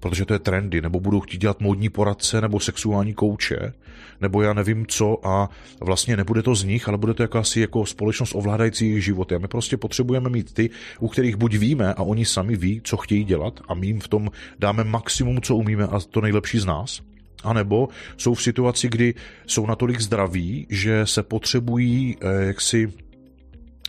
protože 0.00 0.24
to 0.24 0.32
je 0.32 0.38
trendy, 0.38 0.82
nebo 0.82 1.00
budou 1.00 1.20
chtít 1.20 1.40
dělat 1.40 1.60
módní 1.60 1.88
poradce 1.88 2.40
nebo 2.40 2.60
sexuální 2.60 3.14
kouče, 3.14 3.72
nebo 4.20 4.42
já 4.42 4.52
nevím 4.52 4.86
co 4.86 5.26
a 5.26 5.50
vlastně 5.80 6.16
nebude 6.16 6.42
to 6.42 6.54
z 6.54 6.64
nich, 6.64 6.88
ale 6.88 6.98
bude 6.98 7.14
to 7.14 7.22
jakási 7.22 7.60
jako 7.60 7.86
společnost 7.86 8.34
ovládající 8.34 8.88
jejich 8.88 9.04
životy. 9.04 9.34
A 9.34 9.38
my 9.38 9.48
prostě 9.48 9.76
potřebujeme 9.76 10.30
mít 10.30 10.52
ty, 10.52 10.70
u 11.00 11.08
kterých 11.08 11.36
buď 11.36 11.56
víme 11.56 11.94
a 11.94 12.02
oni 12.02 12.24
sami 12.24 12.56
ví, 12.56 12.80
co 12.84 12.96
chtějí 12.96 13.24
dělat 13.24 13.60
a 13.68 13.74
my 13.74 13.86
jim 13.86 14.00
v 14.00 14.08
tom 14.08 14.30
dáme 14.58 14.84
maximum, 14.84 15.40
co 15.40 15.56
umíme 15.56 15.84
a 15.84 16.00
to 16.00 16.20
nejlepší 16.20 16.58
z 16.58 16.64
nás, 16.64 17.00
a 17.44 17.52
nebo 17.52 17.88
jsou 18.16 18.34
v 18.34 18.42
situaci, 18.42 18.88
kdy 18.88 19.14
jsou 19.46 19.66
natolik 19.66 20.00
zdraví, 20.00 20.66
že 20.70 21.06
se 21.06 21.22
potřebují 21.22 22.16
eh, 22.20 22.44
jaksi 22.44 22.92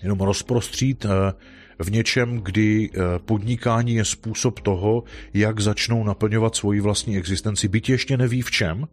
jenom 0.03 0.19
rozprostřít 0.19 1.05
eh, 1.05 1.33
v 1.79 1.91
něčem, 1.91 2.37
kdy 2.37 2.89
eh, 2.93 2.99
podnikání 3.19 3.95
je 3.95 4.05
způsob 4.05 4.59
toho, 4.59 5.03
jak 5.33 5.59
začnou 5.59 6.03
naplňovat 6.03 6.55
svoji 6.55 6.81
vlastní 6.81 7.17
existenci, 7.17 7.67
byť 7.67 7.89
ještě 7.89 8.17
neví 8.17 8.41
v 8.41 8.51
čem, 8.51 8.87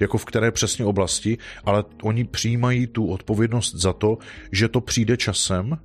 jako 0.00 0.18
v 0.18 0.24
které 0.24 0.50
přesně 0.50 0.84
oblasti, 0.84 1.38
ale 1.64 1.84
oni 2.02 2.24
přijímají 2.24 2.86
tu 2.86 3.06
odpovědnost 3.06 3.74
za 3.74 3.92
to, 3.92 4.18
že 4.52 4.68
to 4.68 4.80
přijde 4.80 5.16
časem, 5.16 5.78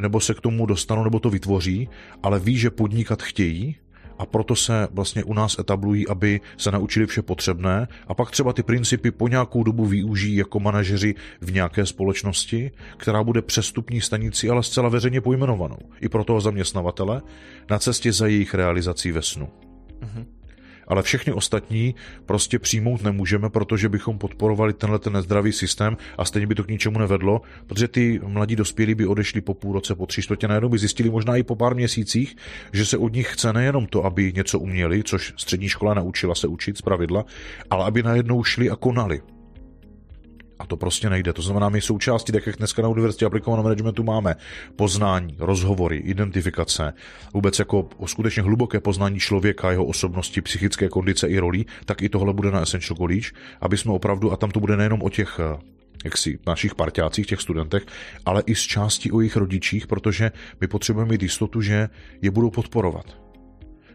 nebo 0.00 0.20
se 0.20 0.34
k 0.34 0.40
tomu 0.40 0.66
dostanou, 0.66 1.04
nebo 1.04 1.20
to 1.20 1.30
vytvoří, 1.30 1.88
ale 2.22 2.40
ví, 2.40 2.58
že 2.58 2.70
podnikat 2.70 3.22
chtějí 3.22 3.76
a 4.18 4.26
proto 4.26 4.56
se 4.56 4.88
vlastně 4.90 5.24
u 5.24 5.34
nás 5.34 5.58
etablují, 5.58 6.08
aby 6.08 6.40
se 6.56 6.70
naučili 6.70 7.06
vše 7.06 7.22
potřebné 7.22 7.88
a 8.06 8.14
pak 8.14 8.30
třeba 8.30 8.52
ty 8.52 8.62
principy 8.62 9.10
po 9.10 9.28
nějakou 9.28 9.62
dobu 9.62 9.86
využijí 9.86 10.36
jako 10.36 10.60
manažeři 10.60 11.14
v 11.40 11.52
nějaké 11.52 11.86
společnosti, 11.86 12.70
která 12.96 13.24
bude 13.24 13.42
přestupní 13.42 14.00
stanici, 14.00 14.50
ale 14.50 14.62
zcela 14.62 14.88
veřejně 14.88 15.20
pojmenovanou. 15.20 15.78
I 16.00 16.08
pro 16.08 16.24
toho 16.24 16.40
zaměstnavatele 16.40 17.22
na 17.70 17.78
cestě 17.78 18.12
za 18.12 18.26
jejich 18.26 18.54
realizací 18.54 19.12
ve 19.12 19.22
snu. 19.22 19.48
Mm-hmm 20.00 20.35
ale 20.86 21.02
všechny 21.02 21.32
ostatní 21.32 21.94
prostě 22.26 22.58
přijmout 22.58 23.02
nemůžeme, 23.02 23.50
protože 23.50 23.88
bychom 23.88 24.18
podporovali 24.18 24.72
tenhle 24.72 24.98
ten 24.98 25.12
nezdravý 25.12 25.52
systém 25.52 25.96
a 26.18 26.24
stejně 26.24 26.46
by 26.46 26.54
to 26.54 26.64
k 26.64 26.68
ničemu 26.68 26.98
nevedlo, 26.98 27.40
protože 27.66 27.88
ty 27.88 28.20
mladí 28.26 28.56
dospělí 28.56 28.94
by 28.94 29.06
odešli 29.06 29.40
po 29.40 29.54
půl 29.54 29.72
roce, 29.72 29.94
po 29.94 30.06
tři 30.06 30.22
čtvrtě, 30.22 30.48
najednou 30.48 30.68
by 30.68 30.78
zjistili 30.78 31.10
možná 31.10 31.36
i 31.36 31.42
po 31.42 31.56
pár 31.56 31.74
měsících, 31.74 32.36
že 32.72 32.86
se 32.86 32.96
od 32.98 33.12
nich 33.12 33.32
chce 33.32 33.52
nejenom 33.52 33.86
to, 33.86 34.04
aby 34.04 34.32
něco 34.32 34.58
uměli, 34.58 35.02
což 35.02 35.34
střední 35.36 35.68
škola 35.68 35.94
naučila 35.94 36.34
se 36.34 36.46
učit 36.46 36.78
z 36.78 36.82
pravidla, 36.82 37.24
ale 37.70 37.84
aby 37.84 38.02
najednou 38.02 38.44
šli 38.44 38.70
a 38.70 38.76
konali. 38.76 39.35
A 40.58 40.66
to 40.66 40.76
prostě 40.76 41.10
nejde. 41.10 41.32
To 41.32 41.42
znamená, 41.42 41.68
my 41.68 41.80
součástí, 41.80 42.32
tak 42.32 42.46
jak 42.46 42.56
dneska 42.56 42.82
na 42.82 42.88
univerzitě 42.88 43.26
aplikovaného 43.26 43.62
managementu 43.62 44.02
máme 44.02 44.36
poznání, 44.76 45.36
rozhovory, 45.38 45.96
identifikace, 45.96 46.92
vůbec 47.34 47.58
jako 47.58 47.88
skutečně 48.06 48.42
hluboké 48.42 48.80
poznání 48.80 49.18
člověka, 49.18 49.70
jeho 49.70 49.84
osobnosti, 49.84 50.40
psychické 50.40 50.88
kondice 50.88 51.28
i 51.28 51.38
rolí, 51.38 51.66
tak 51.84 52.02
i 52.02 52.08
tohle 52.08 52.32
bude 52.32 52.50
na 52.50 52.60
Essential 52.60 52.96
College, 52.96 53.30
aby 53.60 53.78
jsme 53.78 53.92
opravdu, 53.92 54.32
a 54.32 54.36
tam 54.36 54.50
to 54.50 54.60
bude 54.60 54.76
nejenom 54.76 55.02
o 55.02 55.10
těch 55.10 55.40
eh, 55.40 55.58
jaksi 56.04 56.38
našich 56.46 56.74
parťácích, 56.74 57.26
těch 57.26 57.40
studentech, 57.40 57.86
ale 58.24 58.42
i 58.46 58.54
z 58.54 58.60
části 58.60 59.10
o 59.10 59.20
jejich 59.20 59.36
rodičích, 59.36 59.86
protože 59.86 60.32
my 60.60 60.66
potřebujeme 60.66 61.12
mít 61.12 61.22
jistotu, 61.22 61.60
že 61.60 61.88
je 62.22 62.30
budou 62.30 62.50
podporovat 62.50 63.25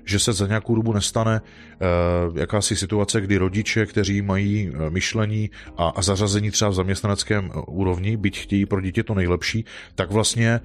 že 0.06 0.20
se 0.20 0.34
za 0.34 0.48
nějakou 0.48 0.76
dobu 0.76 0.94
nestane 0.94 1.42
uh, 1.42 2.38
jakási 2.38 2.76
situace, 2.76 3.22
kdy 3.22 3.38
rodiče, 3.38 3.86
kteří 3.86 4.22
mají 4.22 4.70
uh, 4.70 4.90
myšlení 4.90 5.50
a, 5.78 5.88
a 5.90 6.02
zařazení 6.02 6.52
třeba 6.52 6.72
v 6.72 6.74
zaměstnaneckém 6.74 7.52
uh, 7.56 7.80
úrovni, 7.80 8.18
byť 8.18 8.40
chtějí 8.40 8.66
pro 8.66 8.82
dítě 8.82 9.04
to 9.04 9.14
nejlepší, 9.14 9.66
tak 9.96 10.12
vlastně 10.12 10.60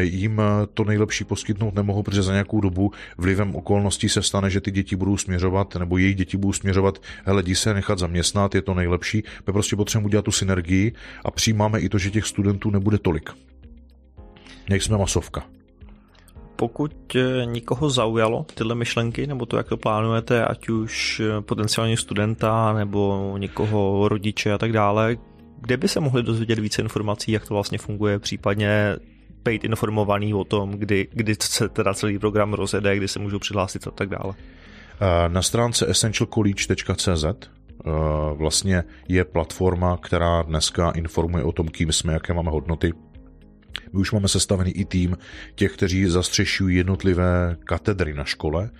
jim 0.00 0.42
to 0.74 0.84
nejlepší 0.84 1.24
poskytnout 1.24 1.74
nemohou, 1.74 2.02
protože 2.02 2.22
za 2.22 2.32
nějakou 2.32 2.60
dobu 2.60 2.92
vlivem 3.18 3.54
okolností 3.54 4.08
se 4.08 4.22
stane, 4.22 4.50
že 4.50 4.60
ty 4.60 4.70
děti 4.70 4.96
budou 4.96 5.16
směřovat, 5.16 5.76
nebo 5.76 5.98
jejich 5.98 6.16
děti 6.16 6.36
budou 6.36 6.52
směřovat, 6.52 6.98
hele, 7.24 7.42
jdi 7.42 7.54
se 7.54 7.74
nechat 7.74 7.98
zaměstnat, 7.98 8.54
je 8.54 8.62
to 8.62 8.74
nejlepší. 8.74 9.22
My 9.46 9.52
prostě 9.52 9.76
potřebujeme 9.76 10.06
udělat 10.06 10.24
tu 10.24 10.32
synergii 10.32 10.92
a 11.24 11.30
přijímáme 11.30 11.80
i 11.80 11.88
to, 11.88 11.98
že 11.98 12.10
těch 12.10 12.26
studentů 12.26 12.70
nebude 12.70 12.98
tolik. 12.98 13.30
Nejsme 14.68 14.98
masovka 14.98 15.55
pokud 16.56 17.16
eh, 17.16 17.46
nikoho 17.46 17.90
zaujalo 17.90 18.46
tyhle 18.54 18.74
myšlenky, 18.74 19.26
nebo 19.26 19.46
to, 19.46 19.56
jak 19.56 19.68
to 19.68 19.76
plánujete, 19.76 20.44
ať 20.44 20.68
už 20.68 21.20
eh, 21.20 21.40
potenciální 21.40 21.96
studenta, 21.96 22.72
nebo 22.72 23.34
někoho 23.38 24.08
rodiče 24.08 24.52
a 24.52 24.58
tak 24.58 24.72
dále, 24.72 25.16
kde 25.60 25.76
by 25.76 25.88
se 25.88 26.00
mohli 26.00 26.22
dozvědět 26.22 26.58
více 26.58 26.82
informací, 26.82 27.32
jak 27.32 27.48
to 27.48 27.54
vlastně 27.54 27.78
funguje, 27.78 28.18
případně 28.18 28.96
být 29.44 29.64
informovaný 29.64 30.34
o 30.34 30.44
tom, 30.44 30.70
kdy, 30.70 31.08
kdy 31.12 31.36
se 31.40 31.68
teda 31.68 31.94
celý 31.94 32.18
program 32.18 32.52
rozjede, 32.52 32.96
kdy 32.96 33.08
se 33.08 33.18
můžou 33.18 33.38
přihlásit 33.38 33.86
a 33.86 33.90
tak 33.90 34.08
dále. 34.08 34.34
Eh, 35.00 35.28
na 35.28 35.42
stránce 35.42 35.90
essentialcollege.cz 35.90 37.24
vlastně 38.34 38.84
je 39.08 39.24
platforma, 39.24 39.96
která 39.96 40.42
dneska 40.42 40.90
informuje 40.90 41.44
o 41.44 41.52
tom, 41.52 41.68
kým 41.68 41.92
jsme, 41.92 42.12
jaké 42.12 42.34
máme 42.34 42.50
hodnoty, 42.50 42.92
my 43.96 44.00
už 44.00 44.12
máme 44.12 44.28
sestavený 44.28 44.70
i 44.70 44.84
tým 44.84 45.16
těch, 45.54 45.72
kteří 45.72 46.06
zastřešují 46.06 46.76
jednotlivé 46.76 47.56
katedry 47.64 48.14
na 48.14 48.24
škole. 48.24 48.70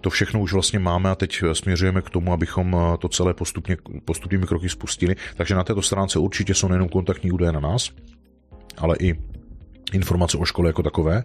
To 0.00 0.10
všechno 0.10 0.40
už 0.40 0.52
vlastně 0.52 0.78
máme 0.78 1.10
a 1.10 1.14
teď 1.14 1.42
směřujeme 1.52 2.02
k 2.02 2.10
tomu, 2.10 2.32
abychom 2.32 2.76
to 2.98 3.08
celé 3.08 3.34
postupně, 3.34 3.76
postupnými 4.04 4.46
kroky 4.46 4.68
spustili. 4.68 5.16
Takže 5.36 5.54
na 5.54 5.64
této 5.64 5.82
stránce 5.82 6.18
určitě 6.18 6.54
jsou 6.54 6.68
nejenom 6.68 6.88
kontaktní 6.88 7.32
údaje 7.32 7.52
na 7.52 7.60
nás, 7.60 7.90
ale 8.76 8.96
i 9.00 9.14
informace 9.92 10.38
o 10.38 10.44
škole 10.44 10.68
jako 10.68 10.82
takové. 10.82 11.24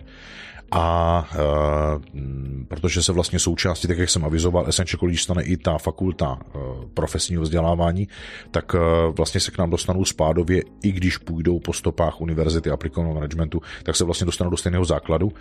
A 0.72 1.28
e, 1.34 2.66
protože 2.68 3.04
se 3.04 3.12
vlastně 3.12 3.40
součástí, 3.40 3.88
tak 3.88 3.98
jak 3.98 4.10
jsem 4.10 4.26
avizoval, 4.26 4.68
Essential 4.68 5.00
College 5.00 5.18
stane 5.18 5.44
i 5.44 5.58
ta 5.58 5.78
fakulta 5.78 6.40
e, 6.42 6.60
profesního 6.94 7.44
vzdělávání, 7.44 8.08
tak 8.52 8.76
e, 8.76 8.80
vlastně 9.12 9.40
se 9.40 9.52
k 9.52 9.58
nám 9.58 9.70
dostanou 9.70 10.06
spádově, 10.06 10.64
i 10.84 10.92
když 10.92 11.18
půjdou 11.18 11.60
po 11.60 11.74
stopách 11.74 12.22
univerzity 12.22 12.70
aplikovaného 12.70 13.16
managementu, 13.16 13.62
tak 13.84 13.96
se 13.96 14.04
vlastně 14.04 14.26
dostanou 14.26 14.50
do 14.50 14.58
stejného 14.58 14.86
základu 14.86 15.32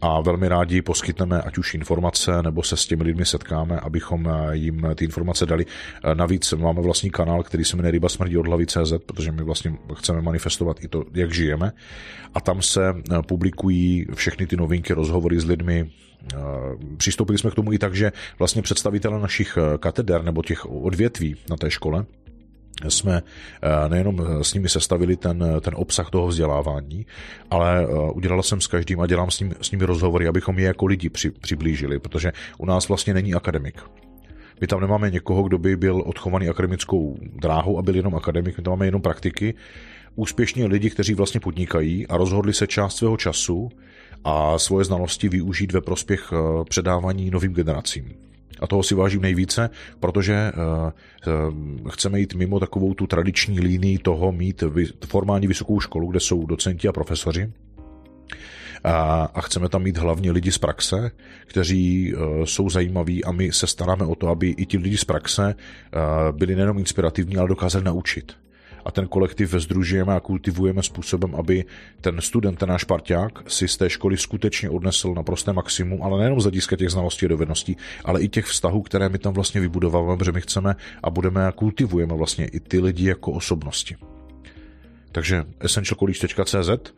a 0.00 0.20
velmi 0.20 0.48
rádi 0.48 0.82
poskytneme 0.82 1.42
ať 1.42 1.58
už 1.58 1.74
informace, 1.74 2.42
nebo 2.42 2.62
se 2.62 2.76
s 2.76 2.86
těmi 2.86 3.02
lidmi 3.02 3.24
setkáme, 3.24 3.80
abychom 3.80 4.28
eh, 4.28 4.56
jim 4.56 4.86
ty 4.94 5.04
informace 5.04 5.46
dali. 5.46 5.66
Eh, 6.04 6.14
navíc 6.14 6.52
máme 6.52 6.82
vlastní 6.82 7.10
kanál, 7.10 7.42
který 7.42 7.64
se 7.64 7.76
jmenuje 7.76 7.90
Ryba 7.90 8.08
smrdí 8.08 8.38
od 8.38 8.46
hlavy 8.46 8.66
CZ, 8.66 8.92
protože 9.06 9.32
my 9.32 9.42
vlastně 9.42 9.74
chceme 9.94 10.22
manifestovat 10.22 10.84
i 10.84 10.88
to, 10.88 11.04
jak 11.14 11.34
žijeme. 11.34 11.72
A 12.34 12.40
tam 12.40 12.62
se 12.62 12.88
eh, 12.88 13.22
publikují 13.22 14.06
všechny 14.14 14.46
ty 14.46 14.56
novinky, 14.56 14.92
rozhovory 14.92 15.40
s 15.40 15.44
lidmi, 15.44 15.90
Přistoupili 16.96 17.38
jsme 17.38 17.50
k 17.50 17.54
tomu 17.54 17.72
i 17.72 17.78
tak, 17.78 17.94
že 17.94 18.12
vlastně 18.38 18.62
představitelé 18.62 19.20
našich 19.20 19.58
kateder 19.80 20.24
nebo 20.24 20.42
těch 20.42 20.66
odvětví 20.66 21.36
na 21.50 21.56
té 21.56 21.70
škole 21.70 22.04
jsme 22.88 23.22
eh, 23.62 23.88
nejenom 23.88 24.20
eh, 24.20 24.44
s 24.44 24.54
nimi 24.54 24.68
sestavili 24.68 25.16
ten, 25.16 25.42
eh, 25.42 25.60
ten 25.60 25.74
obsah 25.76 26.10
toho 26.10 26.26
vzdělávání, 26.26 27.06
ale 27.50 27.86
udělal 28.12 28.42
jsem 28.42 28.60
s 28.60 28.66
každým 28.66 29.00
a 29.00 29.06
dělám 29.06 29.30
s, 29.30 29.40
ním, 29.40 29.54
s 29.60 29.70
nimi 29.70 29.84
rozhovory, 29.84 30.28
abychom 30.28 30.58
je 30.58 30.64
jako 30.64 30.86
lidi 30.86 31.08
při, 31.08 31.30
přiblížili, 31.30 31.98
protože 31.98 32.32
u 32.58 32.66
nás 32.66 32.88
vlastně 32.88 33.14
není 33.14 33.34
akademik. 33.34 33.80
My 34.60 34.66
tam 34.66 34.80
nemáme 34.80 35.10
někoho, 35.10 35.42
kdo 35.42 35.58
by 35.58 35.76
byl 35.76 36.02
odchovaný 36.06 36.48
akademickou 36.48 37.18
dráhou 37.22 37.78
a 37.78 37.82
byl 37.82 37.96
jenom 37.96 38.14
akademik, 38.14 38.58
my 38.58 38.64
tam 38.64 38.72
máme 38.72 38.86
jenom 38.86 39.02
praktiky 39.02 39.54
úspěšní 40.14 40.64
lidi, 40.64 40.90
kteří 40.90 41.14
vlastně 41.14 41.40
podnikají 41.40 42.06
a 42.06 42.16
rozhodli 42.16 42.52
se 42.52 42.66
část 42.66 42.96
svého 42.96 43.16
času 43.16 43.68
a 44.24 44.58
svoje 44.58 44.84
znalosti 44.84 45.28
využít 45.28 45.72
ve 45.72 45.80
prospěch 45.80 46.32
předávání 46.68 47.30
novým 47.30 47.52
generacím. 47.52 48.14
A 48.60 48.66
toho 48.66 48.82
si 48.82 48.94
vážím 48.94 49.22
nejvíce, 49.22 49.70
protože 50.00 50.34
eh, 50.34 50.52
eh, 51.26 51.90
chceme 51.90 52.20
jít 52.20 52.34
mimo 52.34 52.60
takovou 52.60 52.94
tu 52.94 53.06
tradiční 53.06 53.60
línii 53.60 53.98
toho 53.98 54.32
mít 54.32 54.64
formální 55.06 55.46
vysokou 55.46 55.80
školu, 55.80 56.10
kde 56.10 56.20
jsou 56.20 56.46
docenti 56.46 56.88
a 56.88 56.92
profesoři, 56.92 57.52
a 59.34 59.40
chceme 59.40 59.68
tam 59.68 59.82
mít 59.82 59.98
hlavně 59.98 60.32
lidi 60.32 60.52
z 60.52 60.58
praxe, 60.58 61.10
kteří 61.46 62.14
jsou 62.44 62.70
zajímaví 62.70 63.24
a 63.24 63.32
my 63.32 63.52
se 63.52 63.66
staráme 63.66 64.04
o 64.04 64.14
to, 64.14 64.28
aby 64.28 64.48
i 64.48 64.66
ti 64.66 64.78
lidi 64.78 64.96
z 64.96 65.04
praxe 65.04 65.54
byli 66.32 66.54
nejenom 66.54 66.78
inspirativní, 66.78 67.36
ale 67.36 67.48
dokázali 67.48 67.84
naučit 67.84 68.32
a 68.86 68.90
ten 68.90 69.08
kolektiv 69.08 69.54
združujeme 69.54 70.14
a 70.14 70.20
kultivujeme 70.20 70.82
způsobem, 70.82 71.34
aby 71.34 71.64
ten 72.00 72.20
student, 72.20 72.58
ten 72.58 72.68
náš 72.68 72.84
parťák, 72.84 73.50
si 73.50 73.68
z 73.68 73.76
té 73.76 73.90
školy 73.90 74.16
skutečně 74.16 74.70
odnesl 74.70 75.14
naprosté 75.14 75.52
maximum, 75.52 76.02
ale 76.02 76.18
nejenom 76.18 76.40
z 76.40 76.44
hlediska 76.44 76.76
těch 76.76 76.90
znalostí 76.90 77.26
a 77.26 77.28
dovedností, 77.28 77.76
ale 78.04 78.22
i 78.22 78.28
těch 78.28 78.44
vztahů, 78.44 78.82
které 78.82 79.08
my 79.08 79.18
tam 79.18 79.34
vlastně 79.34 79.60
vybudováváme, 79.60 80.16
protože 80.16 80.32
my 80.32 80.40
chceme 80.40 80.76
a 81.02 81.10
budeme 81.10 81.46
a 81.46 81.52
kultivujeme 81.52 82.14
vlastně 82.14 82.46
i 82.46 82.60
ty 82.60 82.80
lidi 82.80 83.08
jako 83.08 83.32
osobnosti. 83.32 83.96
Takže 85.12 85.44
essentialcollege.cz 85.60 86.92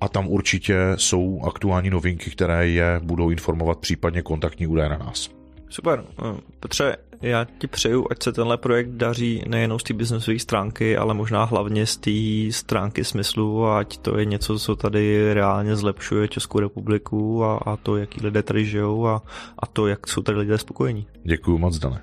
a 0.00 0.08
tam 0.08 0.28
určitě 0.28 0.76
jsou 0.96 1.40
aktuální 1.46 1.90
novinky, 1.90 2.30
které 2.30 2.68
je 2.68 3.00
budou 3.02 3.30
informovat 3.30 3.78
případně 3.78 4.22
kontaktní 4.22 4.66
údaje 4.66 4.88
na 4.88 4.98
nás. 4.98 5.30
Super. 5.68 6.04
No, 6.22 6.40
Petře, 6.60 6.96
já 7.22 7.46
ti 7.58 7.66
přeju, 7.66 8.06
ať 8.10 8.22
se 8.22 8.32
tenhle 8.32 8.56
projekt 8.56 8.88
daří 8.88 9.42
nejenom 9.46 9.78
z 9.78 9.82
té 9.82 9.94
biznesové 9.94 10.38
stránky, 10.38 10.96
ale 10.96 11.14
možná 11.14 11.44
hlavně 11.44 11.86
z 11.86 11.96
té 11.96 12.10
stránky 12.50 13.04
smyslu, 13.04 13.66
ať 13.66 13.96
to 13.96 14.18
je 14.18 14.24
něco, 14.24 14.58
co 14.58 14.76
tady 14.76 15.34
reálně 15.34 15.76
zlepšuje 15.76 16.28
Českou 16.28 16.58
republiku 16.58 17.44
a, 17.44 17.56
a 17.56 17.76
to, 17.76 17.96
jaký 17.96 18.20
lidé 18.20 18.42
tady 18.42 18.66
žijou 18.66 19.06
a, 19.06 19.22
a 19.58 19.66
to, 19.66 19.86
jak 19.86 20.08
jsou 20.08 20.22
tady 20.22 20.38
lidé 20.38 20.58
spokojení. 20.58 21.06
Děkuji 21.24 21.58
moc, 21.58 21.78
Dane. 21.78 22.00